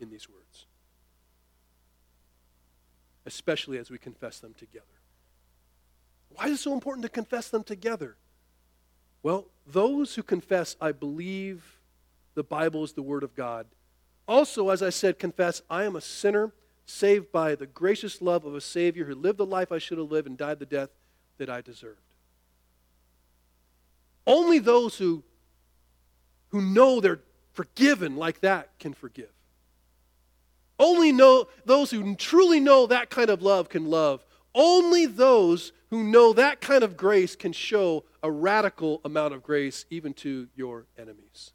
in 0.02 0.10
these 0.10 0.28
words 0.28 0.66
especially 3.26 3.78
as 3.78 3.90
we 3.90 3.98
confess 3.98 4.40
them 4.40 4.54
together. 4.54 4.86
Why 6.30 6.46
is 6.46 6.60
it 6.60 6.64
so 6.64 6.74
important 6.74 7.04
to 7.04 7.10
confess 7.10 7.50
them 7.50 7.64
together? 7.64 8.18
Well, 9.22 9.48
those 9.66 10.16
who 10.16 10.24
confess, 10.24 10.76
I 10.82 10.92
believe 10.92 11.80
the 12.36 12.44
Bible 12.44 12.84
is 12.84 12.94
the 12.94 13.02
Word 13.02 13.24
of 13.24 13.36
God, 13.36 13.68
also, 14.28 14.70
as 14.70 14.82
I 14.82 14.90
said, 14.90 15.20
confess, 15.20 15.62
I 15.70 15.84
am 15.84 15.96
a 15.96 16.02
sinner 16.02 16.54
saved 16.86 17.32
by 17.32 17.56
the 17.56 17.66
gracious 17.66 18.22
love 18.22 18.46
of 18.46 18.56
a 18.56 18.62
Savior 18.62 19.06
who 19.06 19.16
lived 19.16 19.38
the 19.38 19.46
life 19.46 19.72
I 19.72 19.78
should 19.78 19.98
have 19.98 20.12
lived 20.12 20.28
and 20.28 20.38
died 20.38 20.60
the 20.60 20.66
death 20.66 20.90
that 21.38 21.50
I 21.50 21.62
deserved. 21.62 22.00
Only 24.26 24.60
those 24.60 24.98
who, 24.98 25.24
who 26.50 26.62
know 26.62 27.00
they're 27.00 27.22
forgiven 27.52 28.16
like 28.16 28.42
that 28.42 28.70
can 28.80 28.94
forgive. 28.94 29.32
Only 30.80 31.12
know 31.12 31.48
those 31.66 31.92
who 31.92 32.16
truly 32.16 32.60
know 32.60 32.88
that 32.88 33.10
kind 33.10 33.30
of 33.30 33.42
love 33.42 33.70
can 33.70 33.86
love. 33.86 34.26
Only 34.56 35.06
those 35.06 35.72
who 35.90 36.04
know 36.04 36.34
that 36.34 36.62
kind 36.62 36.84
of 36.84 36.98
grace 36.98 37.36
can 37.36 37.54
show 37.54 38.04
a 38.22 38.32
radical 38.32 39.02
amount 39.06 39.34
of 39.34 39.44
grace 39.44 39.86
even 39.90 40.14
to 40.16 40.48
your 40.56 40.86
enemies. 40.98 41.52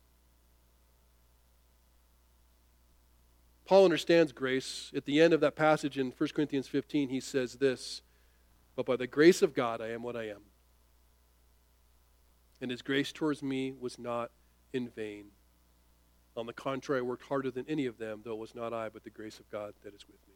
Paul 3.66 3.84
understands 3.84 4.32
grace. 4.32 4.90
At 4.96 5.04
the 5.04 5.20
end 5.20 5.34
of 5.34 5.40
that 5.40 5.54
passage 5.54 5.98
in 5.98 6.12
1 6.16 6.28
Corinthians 6.34 6.66
15, 6.68 7.10
he 7.10 7.20
says 7.20 7.54
this 7.54 8.02
But 8.78 8.86
by 8.86 8.94
the 8.94 9.08
grace 9.08 9.42
of 9.42 9.54
God, 9.54 9.80
I 9.80 9.88
am 9.88 10.04
what 10.04 10.14
I 10.14 10.28
am. 10.28 10.42
And 12.60 12.70
his 12.70 12.80
grace 12.80 13.10
towards 13.10 13.42
me 13.42 13.72
was 13.72 13.98
not 13.98 14.30
in 14.72 14.88
vain. 14.88 15.32
On 16.36 16.46
the 16.46 16.52
contrary, 16.52 17.00
I 17.00 17.02
worked 17.02 17.24
harder 17.24 17.50
than 17.50 17.64
any 17.68 17.86
of 17.86 17.98
them, 17.98 18.20
though 18.22 18.34
it 18.34 18.38
was 18.38 18.54
not 18.54 18.72
I, 18.72 18.88
but 18.88 19.02
the 19.02 19.10
grace 19.10 19.40
of 19.40 19.50
God 19.50 19.74
that 19.82 19.94
is 19.94 20.06
with 20.06 20.20
me. 20.28 20.34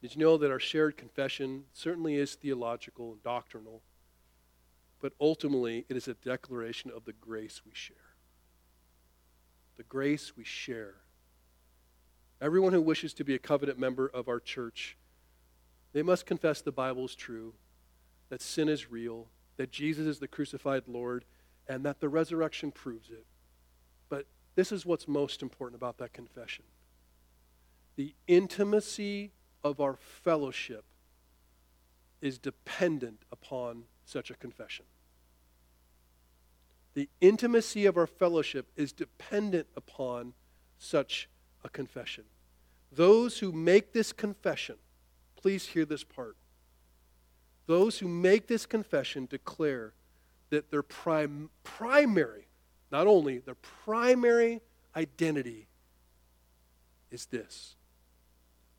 Did 0.00 0.14
you 0.14 0.20
know 0.20 0.36
that 0.36 0.52
our 0.52 0.60
shared 0.60 0.96
confession 0.96 1.64
certainly 1.72 2.14
is 2.14 2.36
theological 2.36 3.10
and 3.10 3.22
doctrinal, 3.24 3.82
but 5.00 5.14
ultimately 5.20 5.84
it 5.88 5.96
is 5.96 6.06
a 6.06 6.14
declaration 6.14 6.92
of 6.94 7.06
the 7.06 7.12
grace 7.14 7.62
we 7.66 7.72
share? 7.74 7.96
The 9.78 9.82
grace 9.82 10.36
we 10.36 10.44
share. 10.44 10.94
Everyone 12.40 12.72
who 12.72 12.82
wishes 12.82 13.14
to 13.14 13.24
be 13.24 13.34
a 13.34 13.40
covenant 13.40 13.80
member 13.80 14.06
of 14.06 14.28
our 14.28 14.38
church, 14.38 14.96
they 15.96 16.02
must 16.02 16.26
confess 16.26 16.60
the 16.60 16.70
Bible 16.70 17.06
is 17.06 17.14
true, 17.14 17.54
that 18.28 18.42
sin 18.42 18.68
is 18.68 18.90
real, 18.90 19.28
that 19.56 19.72
Jesus 19.72 20.06
is 20.06 20.18
the 20.18 20.28
crucified 20.28 20.82
Lord, 20.86 21.24
and 21.66 21.86
that 21.86 22.00
the 22.00 22.08
resurrection 22.10 22.70
proves 22.70 23.08
it. 23.08 23.24
But 24.10 24.26
this 24.56 24.72
is 24.72 24.84
what's 24.84 25.08
most 25.08 25.40
important 25.40 25.80
about 25.80 25.96
that 25.96 26.12
confession 26.12 26.64
the 27.96 28.14
intimacy 28.26 29.32
of 29.64 29.80
our 29.80 29.96
fellowship 29.96 30.84
is 32.20 32.38
dependent 32.38 33.22
upon 33.32 33.84
such 34.04 34.30
a 34.30 34.34
confession. 34.34 34.84
The 36.92 37.08
intimacy 37.22 37.86
of 37.86 37.96
our 37.96 38.06
fellowship 38.06 38.66
is 38.76 38.92
dependent 38.92 39.68
upon 39.74 40.34
such 40.78 41.30
a 41.64 41.70
confession. 41.70 42.24
Those 42.92 43.38
who 43.38 43.50
make 43.50 43.94
this 43.94 44.12
confession, 44.12 44.76
please 45.46 45.66
hear 45.66 45.84
this 45.84 46.02
part. 46.02 46.36
Those 47.66 48.00
who 48.00 48.08
make 48.08 48.48
this 48.48 48.66
confession 48.66 49.26
declare 49.26 49.92
that 50.50 50.72
their 50.72 50.82
prim- 50.82 51.50
primary 51.62 52.48
not 52.90 53.06
only, 53.06 53.38
their 53.38 53.54
primary 53.54 54.60
identity 54.96 55.68
is 57.12 57.26
this 57.26 57.76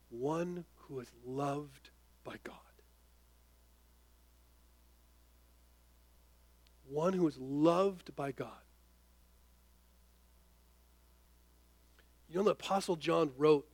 one 0.10 0.66
who 0.76 1.00
is 1.00 1.08
loved 1.26 1.90
by 2.26 2.36
God. 2.44 2.56
One 6.90 7.14
who 7.14 7.26
is 7.30 7.38
loved 7.38 8.14
by 8.14 8.34
God. 8.34 8.50
You 12.30 12.36
know, 12.36 12.44
the 12.44 12.52
Apostle 12.52 12.98
John 12.98 13.32
wrote 13.38 13.66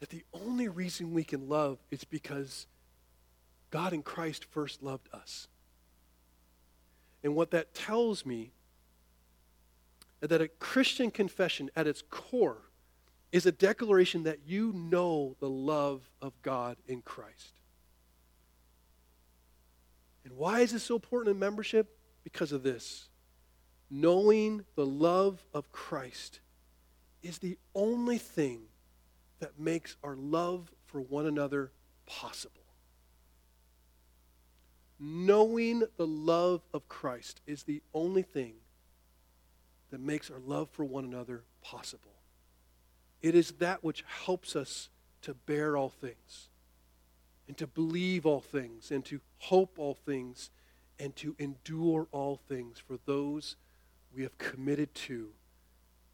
that 0.00 0.08
the 0.08 0.24
only 0.32 0.68
reason 0.68 1.12
we 1.12 1.24
can 1.24 1.48
love 1.48 1.78
is 1.90 2.04
because 2.04 2.66
God 3.70 3.92
in 3.92 4.02
Christ 4.02 4.44
first 4.44 4.82
loved 4.82 5.08
us. 5.12 5.46
And 7.22 7.34
what 7.34 7.50
that 7.50 7.74
tells 7.74 8.24
me 8.24 8.52
that 10.20 10.40
a 10.40 10.48
Christian 10.48 11.10
confession 11.10 11.70
at 11.76 11.86
its 11.86 12.02
core 12.10 12.62
is 13.30 13.46
a 13.46 13.52
declaration 13.52 14.24
that 14.24 14.40
you 14.46 14.72
know 14.72 15.36
the 15.38 15.48
love 15.48 16.10
of 16.20 16.32
God 16.42 16.76
in 16.88 17.02
Christ. 17.02 17.60
And 20.24 20.36
why 20.36 20.60
is 20.60 20.72
this 20.72 20.84
so 20.84 20.96
important 20.96 21.34
in 21.34 21.38
membership? 21.38 21.96
Because 22.24 22.52
of 22.52 22.62
this. 22.62 23.08
Knowing 23.90 24.64
the 24.76 24.86
love 24.86 25.44
of 25.54 25.70
Christ 25.72 26.40
is 27.22 27.38
the 27.38 27.58
only 27.74 28.18
thing 28.18 28.62
that 29.40 29.58
makes 29.58 29.96
our 30.04 30.16
love 30.16 30.70
for 30.86 31.00
one 31.00 31.26
another 31.26 31.72
possible. 32.06 32.54
Knowing 34.98 35.82
the 35.96 36.06
love 36.06 36.60
of 36.74 36.88
Christ 36.88 37.40
is 37.46 37.62
the 37.62 37.82
only 37.94 38.22
thing 38.22 38.54
that 39.90 40.00
makes 40.00 40.30
our 40.30 40.38
love 40.38 40.68
for 40.70 40.84
one 40.84 41.04
another 41.04 41.42
possible. 41.62 42.12
It 43.22 43.34
is 43.34 43.52
that 43.52 43.82
which 43.82 44.04
helps 44.24 44.54
us 44.54 44.88
to 45.22 45.34
bear 45.34 45.76
all 45.76 45.90
things, 45.90 46.48
and 47.46 47.56
to 47.58 47.66
believe 47.66 48.24
all 48.24 48.40
things, 48.40 48.90
and 48.90 49.04
to 49.06 49.20
hope 49.38 49.78
all 49.78 49.94
things, 49.94 50.50
and 50.98 51.14
to 51.16 51.34
endure 51.38 52.06
all 52.12 52.36
things 52.36 52.78
for 52.78 52.98
those 53.06 53.56
we 54.14 54.22
have 54.22 54.38
committed 54.38 54.94
to 54.94 55.30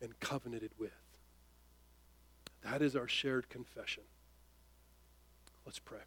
and 0.00 0.18
covenanted 0.20 0.72
with. 0.78 1.05
That 2.70 2.82
is 2.82 2.96
our 2.96 3.06
shared 3.06 3.48
confession. 3.48 4.02
Let's 5.64 5.78
pray. 5.78 6.00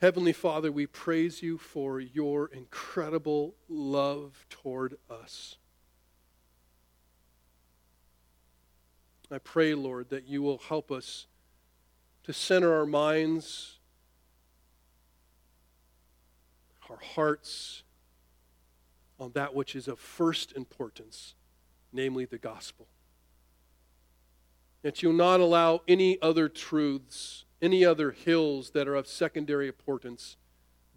Heavenly 0.00 0.32
Father, 0.32 0.72
we 0.72 0.86
praise 0.86 1.42
you 1.42 1.58
for 1.58 2.00
your 2.00 2.46
incredible 2.46 3.54
love 3.68 4.46
toward 4.48 4.96
us. 5.10 5.56
I 9.30 9.36
pray, 9.36 9.74
Lord, 9.74 10.08
that 10.08 10.26
you 10.26 10.40
will 10.40 10.58
help 10.58 10.90
us 10.90 11.26
to 12.24 12.32
center 12.32 12.74
our 12.74 12.86
minds, 12.86 13.80
our 16.88 16.98
hearts, 17.14 17.82
on 19.20 19.32
that 19.32 19.54
which 19.54 19.76
is 19.76 19.88
of 19.88 19.98
first 19.98 20.52
importance, 20.52 21.34
namely 21.92 22.24
the 22.24 22.38
gospel. 22.38 22.88
That 24.82 25.02
you'll 25.02 25.12
not 25.12 25.40
allow 25.40 25.82
any 25.86 26.20
other 26.20 26.48
truths, 26.48 27.44
any 27.60 27.84
other 27.84 28.10
hills 28.10 28.70
that 28.70 28.88
are 28.88 28.96
of 28.96 29.06
secondary 29.06 29.68
importance 29.68 30.36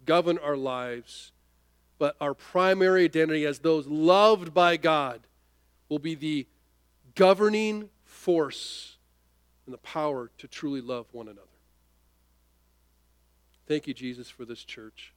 govern 0.06 0.38
our 0.38 0.56
lives, 0.56 1.32
but 1.98 2.16
our 2.20 2.32
primary 2.32 3.04
identity 3.04 3.44
as 3.44 3.58
those 3.58 3.86
loved 3.86 4.54
by 4.54 4.76
God 4.76 5.26
will 5.88 5.98
be 5.98 6.14
the 6.14 6.46
governing 7.14 7.90
force 8.04 8.96
and 9.66 9.74
the 9.74 9.78
power 9.78 10.30
to 10.38 10.48
truly 10.48 10.80
love 10.80 11.06
one 11.12 11.26
another. 11.28 11.42
Thank 13.66 13.86
you, 13.86 13.94
Jesus, 13.94 14.30
for 14.30 14.44
this 14.44 14.62
church. 14.62 15.12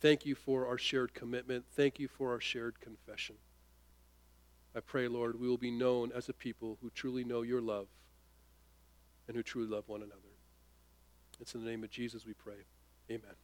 Thank 0.00 0.24
you 0.24 0.34
for 0.34 0.66
our 0.66 0.78
shared 0.78 1.14
commitment. 1.14 1.64
Thank 1.74 1.98
you 1.98 2.08
for 2.08 2.32
our 2.32 2.40
shared 2.40 2.80
confession. 2.80 3.36
I 4.76 4.80
pray, 4.80 5.08
Lord, 5.08 5.40
we 5.40 5.48
will 5.48 5.56
be 5.56 5.70
known 5.70 6.12
as 6.14 6.28
a 6.28 6.34
people 6.34 6.76
who 6.82 6.90
truly 6.90 7.24
know 7.24 7.40
your 7.40 7.62
love 7.62 7.86
and 9.26 9.34
who 9.34 9.42
truly 9.42 9.68
love 9.68 9.84
one 9.88 10.02
another. 10.02 10.20
It's 11.40 11.54
in 11.54 11.64
the 11.64 11.70
name 11.70 11.82
of 11.82 11.90
Jesus 11.90 12.26
we 12.26 12.34
pray. 12.34 12.66
Amen. 13.10 13.36